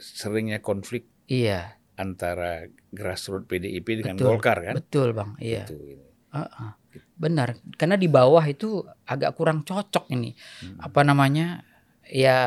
[0.00, 5.30] seringnya konflik Iya, antara grassroots PDIP dengan Betul, Golkar kan betul bang.
[5.40, 6.06] Iya, Itu ini.
[6.36, 6.70] Heeh.
[7.16, 7.56] benar.
[7.80, 10.36] Karena di bawah itu agak kurang cocok ini.
[10.60, 10.76] Hmm.
[10.84, 11.64] Apa namanya?
[12.06, 12.38] Ya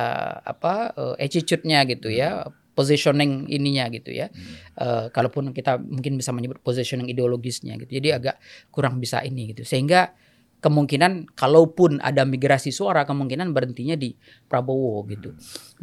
[0.46, 4.30] apa eh, attitude-nya gitu ya, positioning ininya gitu ya.
[4.30, 4.56] Hmm.
[4.78, 7.98] Eh, kalaupun kita mungkin bisa menyebut positioning ideologisnya gitu.
[7.98, 8.38] Jadi agak
[8.70, 9.66] kurang bisa ini gitu.
[9.66, 10.14] Sehingga
[10.60, 14.14] kemungkinan kalaupun ada migrasi suara kemungkinan berhentinya di
[14.48, 15.34] Prabowo gitu.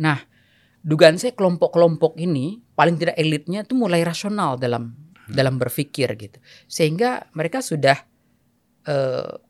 [0.00, 0.20] Nah,
[0.86, 4.94] dugaan saya kelompok-kelompok ini paling tidak elitnya tuh mulai rasional dalam
[5.26, 6.38] dalam berpikir gitu.
[6.70, 7.98] Sehingga mereka sudah
[8.86, 9.45] eh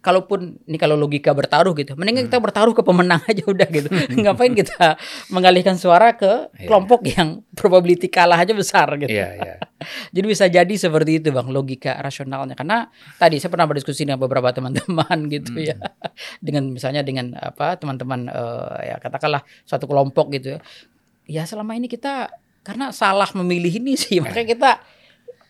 [0.00, 3.88] kalaupun ini kalau logika bertaruh gitu, mendingan kita bertaruh ke pemenang aja udah gitu.
[4.24, 4.96] Ngapain kita
[5.28, 6.68] mengalihkan suara ke Iya.
[6.72, 9.12] kelompok yang probability kalah aja besar gitu.
[9.12, 9.54] Iya, iya.
[10.16, 14.52] Jadi bisa jadi seperti itu bang logika rasionalnya karena tadi saya pernah berdiskusi dengan beberapa
[14.52, 15.76] teman-teman gitu ya
[16.40, 20.60] dengan misalnya dengan apa teman-teman eh, ya katakanlah suatu kelompok gitu ya
[21.24, 22.28] ya selama ini kita
[22.60, 24.70] karena salah memilih ini sih makanya kita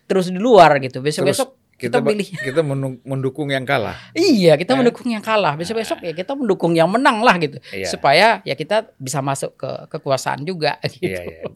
[0.07, 2.61] terus di luar gitu besok-besok kita, pilih kita
[3.03, 3.97] mendukung yang kalah.
[4.13, 4.79] iya kita Eh.
[4.79, 7.89] mendukung yang kalah besok-besok ya kita mendukung yang menang lah gitu Iya.
[7.89, 11.49] supaya ya kita bisa masuk ke kekuasaan juga gitu Iya, iya.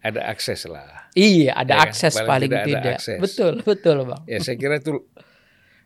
[0.00, 1.12] Ada akses lah.
[1.12, 1.86] Iya, ada Ya kan?
[1.86, 2.94] akses Paling paling tidak tidak.
[2.96, 3.18] akses.
[3.20, 4.22] Betul, betul, Bang.
[4.24, 5.04] Ya saya kira itu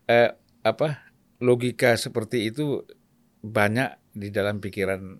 [0.06, 0.30] eh,
[0.62, 1.02] apa
[1.38, 2.86] logika seperti itu
[3.40, 5.18] banyak di dalam pikiran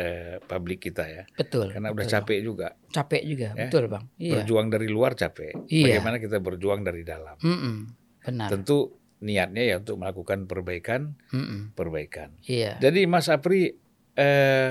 [0.00, 1.22] eh, publik kita ya.
[1.36, 1.76] Betul.
[1.76, 2.68] Karena udah betul, capek juga.
[2.88, 3.68] Capek juga, Ya.
[3.68, 4.04] betul, Bang.
[4.16, 4.32] Iya.
[4.40, 5.68] berjuang dari luar capek.
[5.68, 6.00] Iya.
[6.00, 7.36] Bagaimana kita berjuang dari dalam?
[7.36, 7.76] Mm-mm,
[8.24, 8.48] Benar.
[8.48, 12.32] Tentu niatnya ya untuk melakukan perbaikan, Mm-mm, perbaikan.
[12.48, 12.80] Iya.
[12.80, 13.76] Jadi Mas Apri
[14.16, 14.70] eh,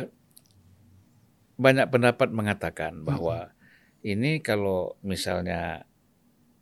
[1.55, 3.51] banyak pendapat mengatakan bahwa
[4.01, 5.83] ini kalau misalnya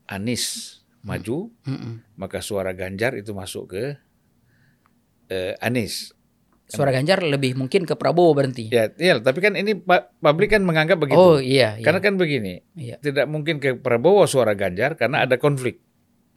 [0.07, 2.03] Anies maju, Mm-mm.
[2.17, 3.83] maka suara Ganjar itu masuk ke
[5.29, 6.16] eh, Anies.
[6.67, 8.67] Suara Ganjar lebih mungkin ke Prabowo berhenti.
[8.67, 9.79] Ya, iya, tapi kan ini
[10.19, 11.15] publik kan menganggap begitu.
[11.15, 11.85] Oh iya, iya.
[11.87, 12.99] Karena kan begini, Iya.
[12.99, 15.79] tidak mungkin ke Prabowo suara Ganjar karena ada konflik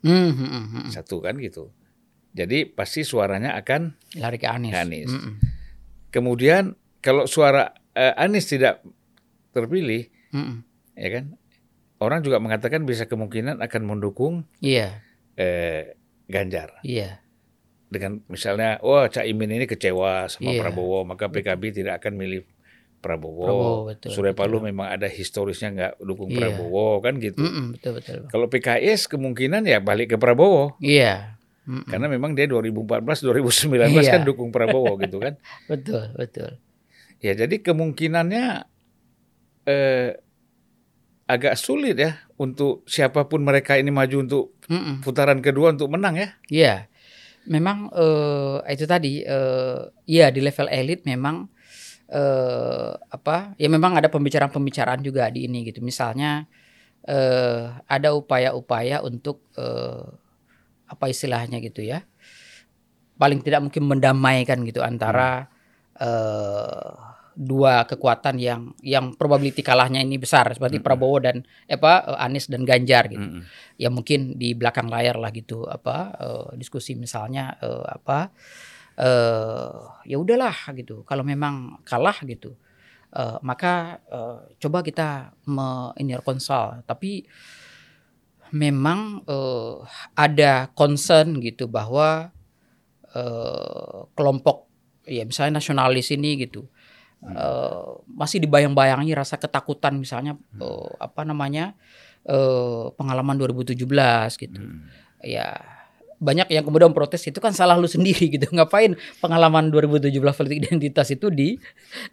[0.01, 0.89] Mm, mm, mm, mm.
[0.97, 1.75] satu kan gitu.
[2.33, 4.73] Jadi pasti suaranya akan Lari ke Anies.
[4.73, 5.11] Anies.
[5.13, 5.35] Mm-mm,
[6.15, 8.81] kemudian kalau suara eh, Anies tidak
[9.53, 10.63] terpilih, mm-mm.
[10.97, 11.25] ya kan?
[12.01, 15.05] Orang juga mengatakan bisa kemungkinan akan mendukung Iya,
[15.37, 15.99] eh,
[16.31, 17.21] Ganjar iya.
[17.91, 20.63] Dengan misalnya, wah Cak Imin ini kecewa sama Iya.
[20.63, 22.47] Prabowo, maka PKB tidak akan milih
[23.01, 23.43] Prabowo.
[23.43, 24.47] Prabowo, betul, Surya betul.
[24.47, 26.39] Paloh memang ada historisnya nggak dukung Iya.
[26.39, 27.43] Prabowo kan gitu.
[27.43, 28.31] Mm-mm, betul, betul, Bang.
[28.31, 31.35] Kalau PKS kemungkinan ya balik ke Prabowo Iya.
[31.67, 31.87] Mm-mm.
[31.87, 34.11] karena memang dia 2014 2019 Iya.
[34.11, 35.35] kan dukung Prabowo gitu kan.
[35.71, 36.63] Betul, betul.
[37.19, 38.65] Ya jadi kemungkinannya
[39.67, 40.11] eh,
[41.25, 45.01] agak sulit ya untuk siapa pun mereka ini maju untuk Mm-mm.
[45.01, 46.29] putaran kedua untuk menang ya.
[46.49, 46.75] Iya,
[47.49, 51.49] memang eh, itu tadi, eh, iya di level elit memang
[52.11, 53.55] eh, apa?
[53.57, 55.81] Ya memang ada pembicaraan-pembicaraan juga di ini gitu.
[55.85, 56.45] Misalnya
[57.09, 60.05] eh, ada upaya-upaya untuk eh,
[60.91, 62.03] apa istilahnya gitu ya?
[63.21, 65.49] Paling tidak mungkin mendamaikan gitu antara
[66.01, 70.87] eh, dua kekuatan yang yang probability kalahnya ini besar seperti Mm-mm.
[70.87, 73.43] Prabowo dan apa eh, Anies dan Ganjar gitu Mm-mm.
[73.79, 78.31] ya mungkin di belakang layar lah gitu apa eh, diskusi misalnya eh, apa
[79.01, 79.79] eh
[80.11, 82.59] ya udahlah gitu kalau memang kalah gitu
[83.15, 85.95] eh, maka eh, coba kita me
[86.27, 87.25] konsol tapi
[88.51, 89.75] memang eh,
[90.19, 92.35] ada concern gitu bahwa
[93.15, 94.67] eh, kelompok
[95.07, 96.67] ya misalnya nasionalis ini gitu
[97.23, 101.77] eh, masih dibayang-bayangi rasa ketakutan misalnya eh, apa namanya
[102.23, 103.77] eh, pengalaman 2017
[104.39, 104.81] gitu Mm.
[105.23, 105.49] ya
[106.21, 111.09] banyak yang kemudian protes itu kan salah lu sendiri gitu ngapain pengalaman 2017 politik identitas
[111.09, 111.57] itu di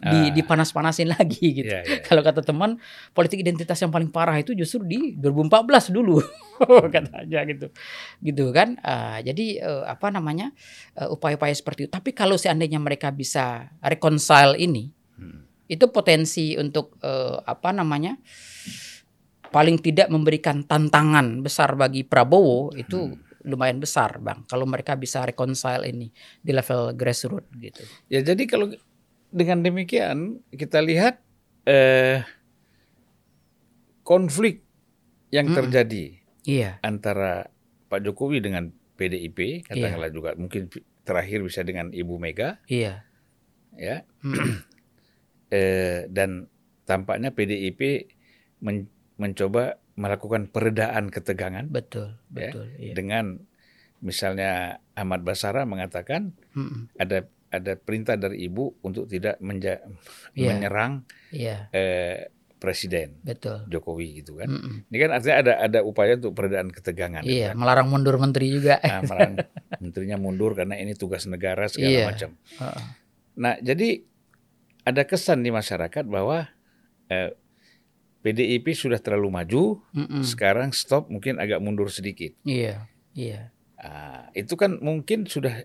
[0.00, 0.32] di Ah.
[0.32, 2.00] dipanas-panasin lagi gitu Iya, iya.
[2.00, 2.80] kalau kata teman
[3.12, 6.24] politik identitas yang paling parah itu justru di 2014 dulu
[6.94, 7.68] katanya gitu
[8.22, 10.56] gitu kan Ah, jadi eh, apa namanya
[10.96, 14.97] upaya-upaya seperti itu tapi kalau seandainya mereka bisa reconcile ini Hmm.
[15.68, 18.16] Itu potensi untuk eh, apa namanya
[19.48, 23.16] paling tidak memberikan tantangan besar bagi Prabowo itu
[23.48, 24.44] lumayan besar, Bang.
[24.44, 27.82] Kalau mereka bisa reconcile ini di level grassroots gitu.
[28.12, 28.72] Ya jadi kalau
[29.32, 31.20] dengan demikian kita lihat
[31.64, 32.24] eh,
[34.04, 34.64] konflik
[35.28, 35.58] yang Mm-mm.
[35.64, 36.16] terjadi
[36.48, 37.52] Iya, antara
[37.92, 39.68] Pak Jokowi dengan PDIP, Iya.
[39.68, 40.72] katakanlah juga mungkin
[41.04, 43.04] terakhir bisa dengan Ibu Mega, iya.
[43.76, 44.64] ya, Mm-mm.
[45.48, 46.46] Eh, dan
[46.82, 48.08] tampaknya PDIP
[48.58, 52.64] men- mencoba melakukan peredaan ketegangan betul, Ya, betul.
[52.76, 52.94] Iya.
[52.94, 53.42] dengan
[53.98, 54.50] misalnya
[54.94, 56.86] Ahmad Basara mengatakan Mm-mm.
[56.94, 59.82] ada ada perintah dari ibu untuk tidak menja-
[60.32, 60.54] Iya.
[60.54, 60.92] menyerang
[61.28, 63.64] Iya, eh, presiden betul.
[63.66, 64.46] Jokowi gitu kan.
[64.48, 64.86] Mm-mm.
[64.86, 67.22] Ini kan artinya ada ada upaya untuk peredaan ketegangan.
[67.22, 67.56] Iya, kan?
[67.56, 68.78] melarang mundur menteri juga.
[68.78, 69.34] Nah, melarang
[69.82, 72.04] menterinya mundur karena ini tugas negara segala Iya.
[72.06, 72.30] macam.
[72.54, 72.84] Heeh.
[73.36, 74.02] Nah, jadi
[74.88, 76.48] ada kesan di masyarakat bahwa
[77.12, 77.36] eh,
[78.24, 80.24] PDIP sudah terlalu maju, Mm-mm.
[80.24, 82.32] sekarang stop mungkin agak mundur sedikit.
[82.42, 83.52] Iya, iya.
[83.78, 85.62] Ah, itu kan mungkin sudah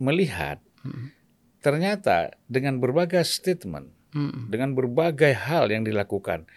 [0.00, 1.12] melihat Mm-mm.
[1.60, 4.48] ternyata dengan berbagai statement, Mm-mm.
[4.48, 6.48] dengan berbagai hal yang dilakukan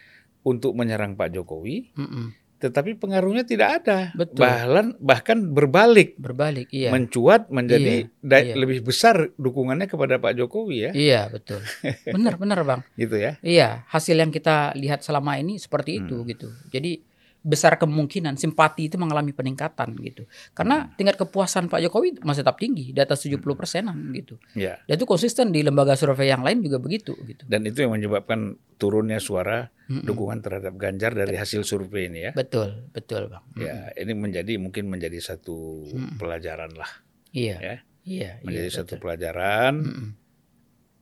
[0.46, 2.32] untuk menyerang Pak Jokowi, Mm-mm.
[2.64, 4.16] Tetapi pengaruhnya tidak ada.
[4.16, 4.48] Betul.
[4.48, 6.88] Bahkan bahkan berbalik Berbalik, iya.
[6.90, 8.56] mencuat menjadi Iya, iya.
[8.56, 11.60] lebih besar dukungannya kepada Pak Jokowi ya, Iya, betul.
[12.08, 12.82] Benar, benar, Bang.
[13.02, 13.36] gitu ya.
[13.44, 16.28] Iya, hasil yang kita lihat selama ini seperti itu Hmm.
[16.32, 16.48] gitu.
[16.72, 17.04] Jadi
[17.44, 20.24] besar kemungkinan simpati itu mengalami peningkatan gitu.
[20.52, 20.96] Karena Hmm.
[20.96, 24.40] tingkat kepuasan Pak Jokowi masih tetap tinggi, di atas 70 persenan gitu.
[24.56, 24.80] Ya.
[24.88, 27.44] Dan itu konsisten di lembaga survei yang lain juga begitu gitu.
[27.44, 30.08] Dan itu yang menyebabkan turunnya suara Mm-mm.
[30.08, 32.32] dukungan terhadap Ganjar dari hasil survei ini ya.
[32.32, 33.44] Betul, betul, Bang.
[33.54, 36.16] Ya, ini menjadi mungkin menjadi satu Mm.
[36.16, 36.90] pelajaran lah,
[37.30, 37.58] Iya.
[37.60, 37.76] Ya.
[38.04, 39.04] Iya, menjadi iya, satu betul.
[39.04, 40.08] pelajaran Mm-mm.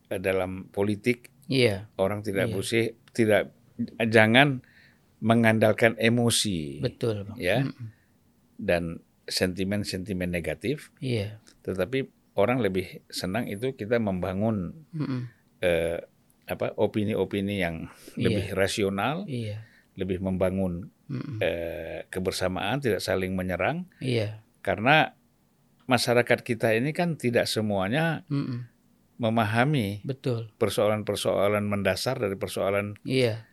[0.08, 2.54] eh, dalam politik Iya, orang tidak Iya.
[2.54, 3.54] bersih, tidak
[4.00, 4.62] jangan
[5.22, 7.38] mengandalkan emosi betul, Bang.
[7.38, 7.62] Ya.
[7.62, 7.88] Mm-mm.
[8.58, 11.38] dan sentimen-sentimen negatif, Iya.
[11.62, 15.30] tetapi orang lebih senang itu kita membangun Mm-mm.
[15.62, 16.02] eh,
[16.44, 17.86] apa opini-opini yang
[18.18, 18.22] Iya.
[18.26, 19.62] lebih rasional, Iya.
[19.94, 21.38] lebih membangun Mm-mm.
[21.38, 24.42] eh, kebersamaan, tidak saling menyerang, Iya.
[24.58, 25.14] karena
[25.86, 28.66] masyarakat kita ini kan tidak semuanya Mm-mm.
[29.22, 30.50] memahami Betul.
[30.58, 33.46] persoalan-persoalan mendasar dari persoalan Iya.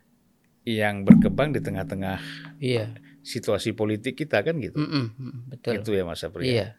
[0.67, 2.19] Yang berkembang di tengah-tengah
[2.59, 2.93] Iya.
[3.23, 4.79] situasi politik kita kan gitu.
[4.79, 5.05] Mm-mm.
[5.15, 5.73] Mm, Betul.
[5.79, 6.51] Itu ya Mas Apri.
[6.51, 6.75] Iya.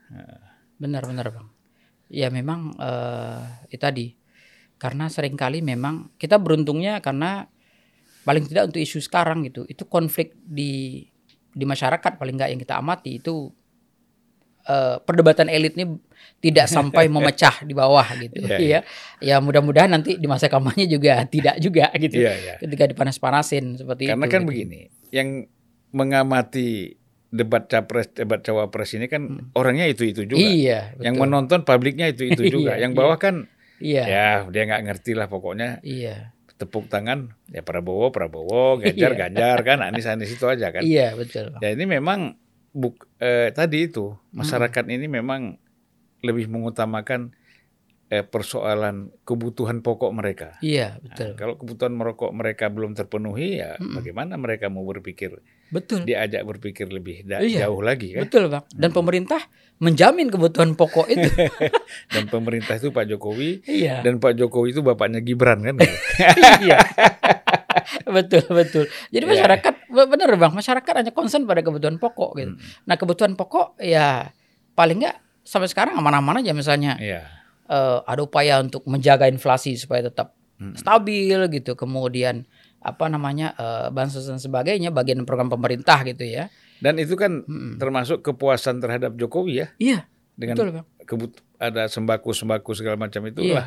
[0.77, 1.49] Benar-benar bang.
[2.11, 4.07] Ya memang eh itu tadi
[4.81, 7.47] karena sering kali memang kita beruntungnya karena
[8.25, 11.05] paling tidak untuk isu sekarang gitu itu konflik di
[11.51, 13.53] di masyarakat paling nggak yang kita amati itu
[14.63, 15.97] eh, perdebatan elit ini
[16.41, 18.81] tidak sampai memecah di bawah gitu Iya, ya
[19.21, 22.55] ya mudah-mudahan nanti di masa kampanye juga tidak juga gitu Iya, iya.
[22.59, 24.49] ketika dipanas-panasin seperti Karena itu kan gitu.
[24.49, 24.81] begini,
[25.11, 25.29] yang
[25.91, 26.97] mengamati
[27.29, 30.41] debat capres, debat cawapres ini kan orangnya itu-itu juga.
[30.41, 31.25] iya Yang betul.
[31.25, 32.75] menonton publiknya itu-itu juga.
[32.75, 33.47] Iya, yang bawah kan
[33.79, 39.21] iya ya dia nggak ngerti lah pokoknya iya tepuk tangan ya Prabowo Prabowo, Ganjar Iya.
[39.23, 40.83] Ganjar kan Anies Anies itu aja kan.
[40.83, 42.37] iya betul Ya ini memang
[42.71, 45.59] buk, eh, tadi itu masyarakat ini memang
[46.23, 47.35] lebih mengutamakan
[48.11, 50.59] eh, persoalan kebutuhan pokok mereka.
[50.59, 53.97] iya Nah, betul kalau kebutuhan merokok mereka belum terpenuhi ya Mm-mm.
[53.97, 55.39] bagaimana mereka mau berpikir
[55.69, 57.65] betul diajak berpikir lebih da- Iya.
[57.65, 58.27] jauh lagi kan?
[58.27, 58.67] Betul bang.
[58.69, 59.39] Dan pemerintah
[59.79, 61.31] menjamin kebutuhan pokok itu.
[62.13, 64.03] Dan pemerintah itu Pak Jokowi iya.
[64.03, 65.79] dan Pak Jokowi itu bapaknya Gibran kan?
[66.61, 66.83] iya.
[68.11, 68.85] betul betul.
[69.09, 69.31] Jadi Iya.
[69.33, 70.53] masyarakat be- benar bang.
[70.53, 72.53] Masyarakat hanya concern pada kebutuhan pokok gitu.
[72.53, 72.61] Mm.
[72.85, 74.35] Nah kebutuhan pokok ya
[74.73, 77.23] paling nggak sampai sekarang aman-aman aja misalnya Iya.
[77.71, 80.77] Eh, ada upaya untuk menjaga inflasi supaya tetap Mm.
[80.77, 81.73] stabil gitu.
[81.73, 82.45] Kemudian
[82.79, 86.53] apa namanya eh, bansos dan sebagainya bagian program pemerintah gitu ya.
[86.77, 87.77] Dan itu kan Mm-mm.
[87.77, 89.99] termasuk kepuasan terhadap Jokowi ya Iya
[90.35, 90.87] dengan betul bang.
[91.05, 93.31] kebut ada sembako-sembako segala macam Iya.
[93.31, 93.67] itulah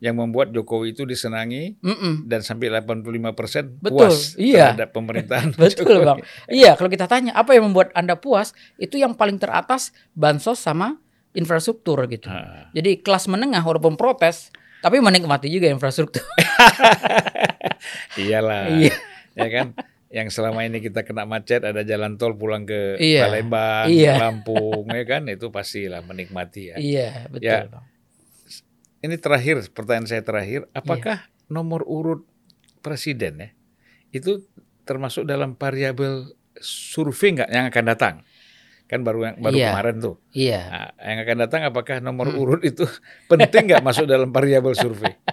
[0.00, 2.24] yang membuat Jokowi itu disenangi Mm-mm.
[2.24, 4.72] dan sampai 85% Betul, puas iya.
[4.72, 6.04] terhadap pemerintahan Betul Jokowi.
[6.04, 6.18] bang.
[6.46, 11.00] Iya kalau kita tanya apa yang membuat anda puas itu yang paling teratas bansos sama
[11.34, 12.30] infrastruktur gitu.
[12.30, 12.70] Ah.
[12.72, 16.22] Jadi kelas menengah walaupun protes tapi menikmati juga infrastruktur.
[18.20, 18.70] Iyalah.
[18.70, 18.94] Iya.
[19.34, 19.66] Ya kan?
[20.14, 23.26] Yang selama ini kita kena macet ada jalan tol pulang ke Iya.
[23.26, 24.12] Palembang, Iya.
[24.20, 25.26] Lampung ya kan?
[25.26, 26.76] Itu pastilah menikmati ya.
[26.78, 27.66] iya betul Ya.
[29.04, 30.80] Ini terakhir pertanyaan saya terakhir, Iya.
[30.80, 31.16] apakah
[31.52, 32.24] nomor urut
[32.80, 33.48] presiden ya
[34.14, 34.46] itu
[34.86, 38.14] termasuk dalam variabel survei nggak yang akan datang?
[38.84, 39.68] Kan baru yang baru Iya.
[39.70, 40.14] kemarin tuh.
[40.30, 40.60] Iya.
[40.62, 42.38] Nah, yang akan datang apakah nomor Hmm.
[42.38, 42.84] urut itu
[43.30, 45.14] penting nggak masuk dalam variabel survei?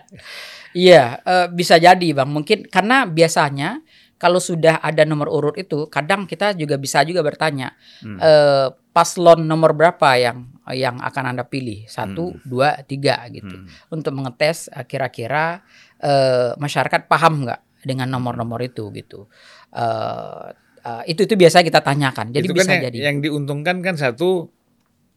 [0.72, 2.32] Iya eh, bisa jadi bang.
[2.32, 3.84] Mungkin karena biasanya
[4.16, 8.16] kalau sudah ada nomor urut itu kadang kita juga bisa juga bertanya Hmm.
[8.18, 12.40] eh, paslon nomor berapa yang yang akan anda pilih satu Hmm.
[12.46, 13.68] dua tiga gitu Hmm.
[13.92, 15.60] untuk mengetes eh, kira-kira
[16.00, 19.28] eh, masyarakat paham nggak dengan nomor-nomor itu gitu
[19.72, 20.46] Eh,
[20.82, 23.96] eh, itu itu biasa kita tanyakan jadi itu bisa kan yang, jadi yang diuntungkan kan
[23.96, 24.50] satu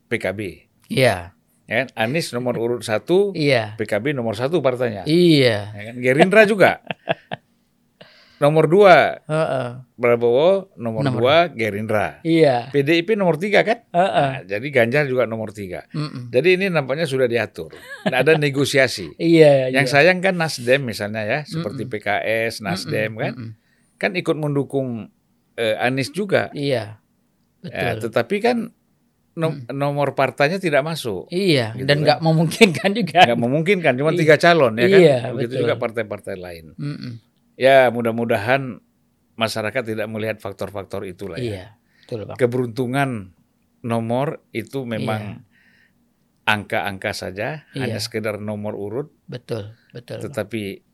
[0.06, 0.40] PKB.
[0.88, 1.32] iya
[1.64, 1.96] Ya, kan?
[1.98, 5.02] Anies nomor urut satu, iya PKB nomor satu partainya.
[5.04, 5.94] iya Ya kan?
[5.96, 6.84] Gerindra juga.
[8.34, 9.68] nomor dua Heeh.
[9.94, 12.20] Prabowo, nomor, Nomor dua Gerindra.
[12.20, 13.80] iya PDIP nomor tiga kan?
[13.86, 14.28] Heeh.
[14.28, 15.86] Nah, jadi Ganjar juga nomor tiga.
[15.88, 16.28] Mm-mm.
[16.28, 17.72] Jadi ini nampaknya sudah diatur.
[18.04, 19.14] Nggak ada negosiasi.
[19.22, 19.92] iya Yang iya.
[19.94, 23.50] sayang kan Nasdem misalnya ya, seperti PKS, Nasdem Mm-mm, kan, mm-mm.
[23.96, 25.08] kan ikut mendukung
[25.54, 26.50] eh, Anies juga.
[26.52, 26.98] iya
[27.60, 28.58] Ya, betul tetapi kan
[29.32, 31.26] nom- nomor partainya tidak masuk.
[31.28, 32.04] iya gitu dan kan.
[32.04, 34.20] nggak memungkinkan juga Nggak memungkinkan, cuma Iya.
[34.20, 35.00] tiga calon ya kan.
[35.00, 35.62] Iya, Begitu betul.
[35.64, 36.64] juga partai-partai lain.
[36.74, 37.12] Mm-mm.
[37.56, 38.82] Ya mudah-mudahan
[39.34, 41.42] masyarakat tidak melihat faktor-faktor itulah ya.
[41.42, 41.64] iya
[41.98, 43.10] betul bang Keberuntungan
[43.80, 45.42] nomor itu memang
[46.44, 48.04] angka-angka saja, hanya Iya.
[48.04, 50.24] sekedar nomor urut, betul betul Bang.
[50.28, 50.84] tetapi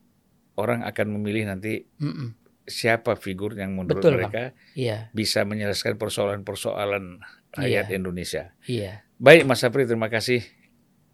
[0.54, 2.38] orang akan memilih nanti Mm-mm.
[2.70, 7.18] Siapa figur yang menurut Betul, mereka iya bisa menyelesaikan persoalan-persoalan
[7.52, 7.92] rakyat Iya.
[7.92, 8.54] Indonesia.
[8.64, 10.40] iya Baik Mas Sapri, terima kasih.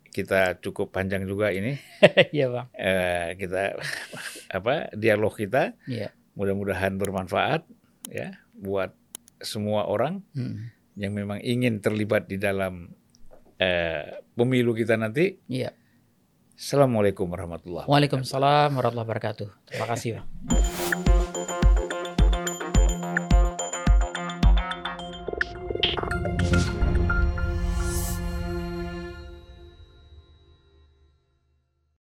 [0.07, 1.77] Kita cukup panjang juga ini
[2.31, 3.75] iya bang eh, kita
[4.49, 5.75] apa dialog kita.
[5.85, 7.65] iya Mudah-mudahan bermanfaat
[8.07, 8.93] ya buat
[9.39, 10.57] semua orang Mm.
[10.97, 12.93] yang memang ingin terlibat di dalam
[13.57, 15.37] eh, pemilu kita nanti.
[15.47, 15.73] iya
[16.55, 17.93] Assalamualaikum warahmatullahi wabarakatuh.
[17.93, 21.26] Waalaikumsalam warahmatullahi wabarakatuh terima kasih bang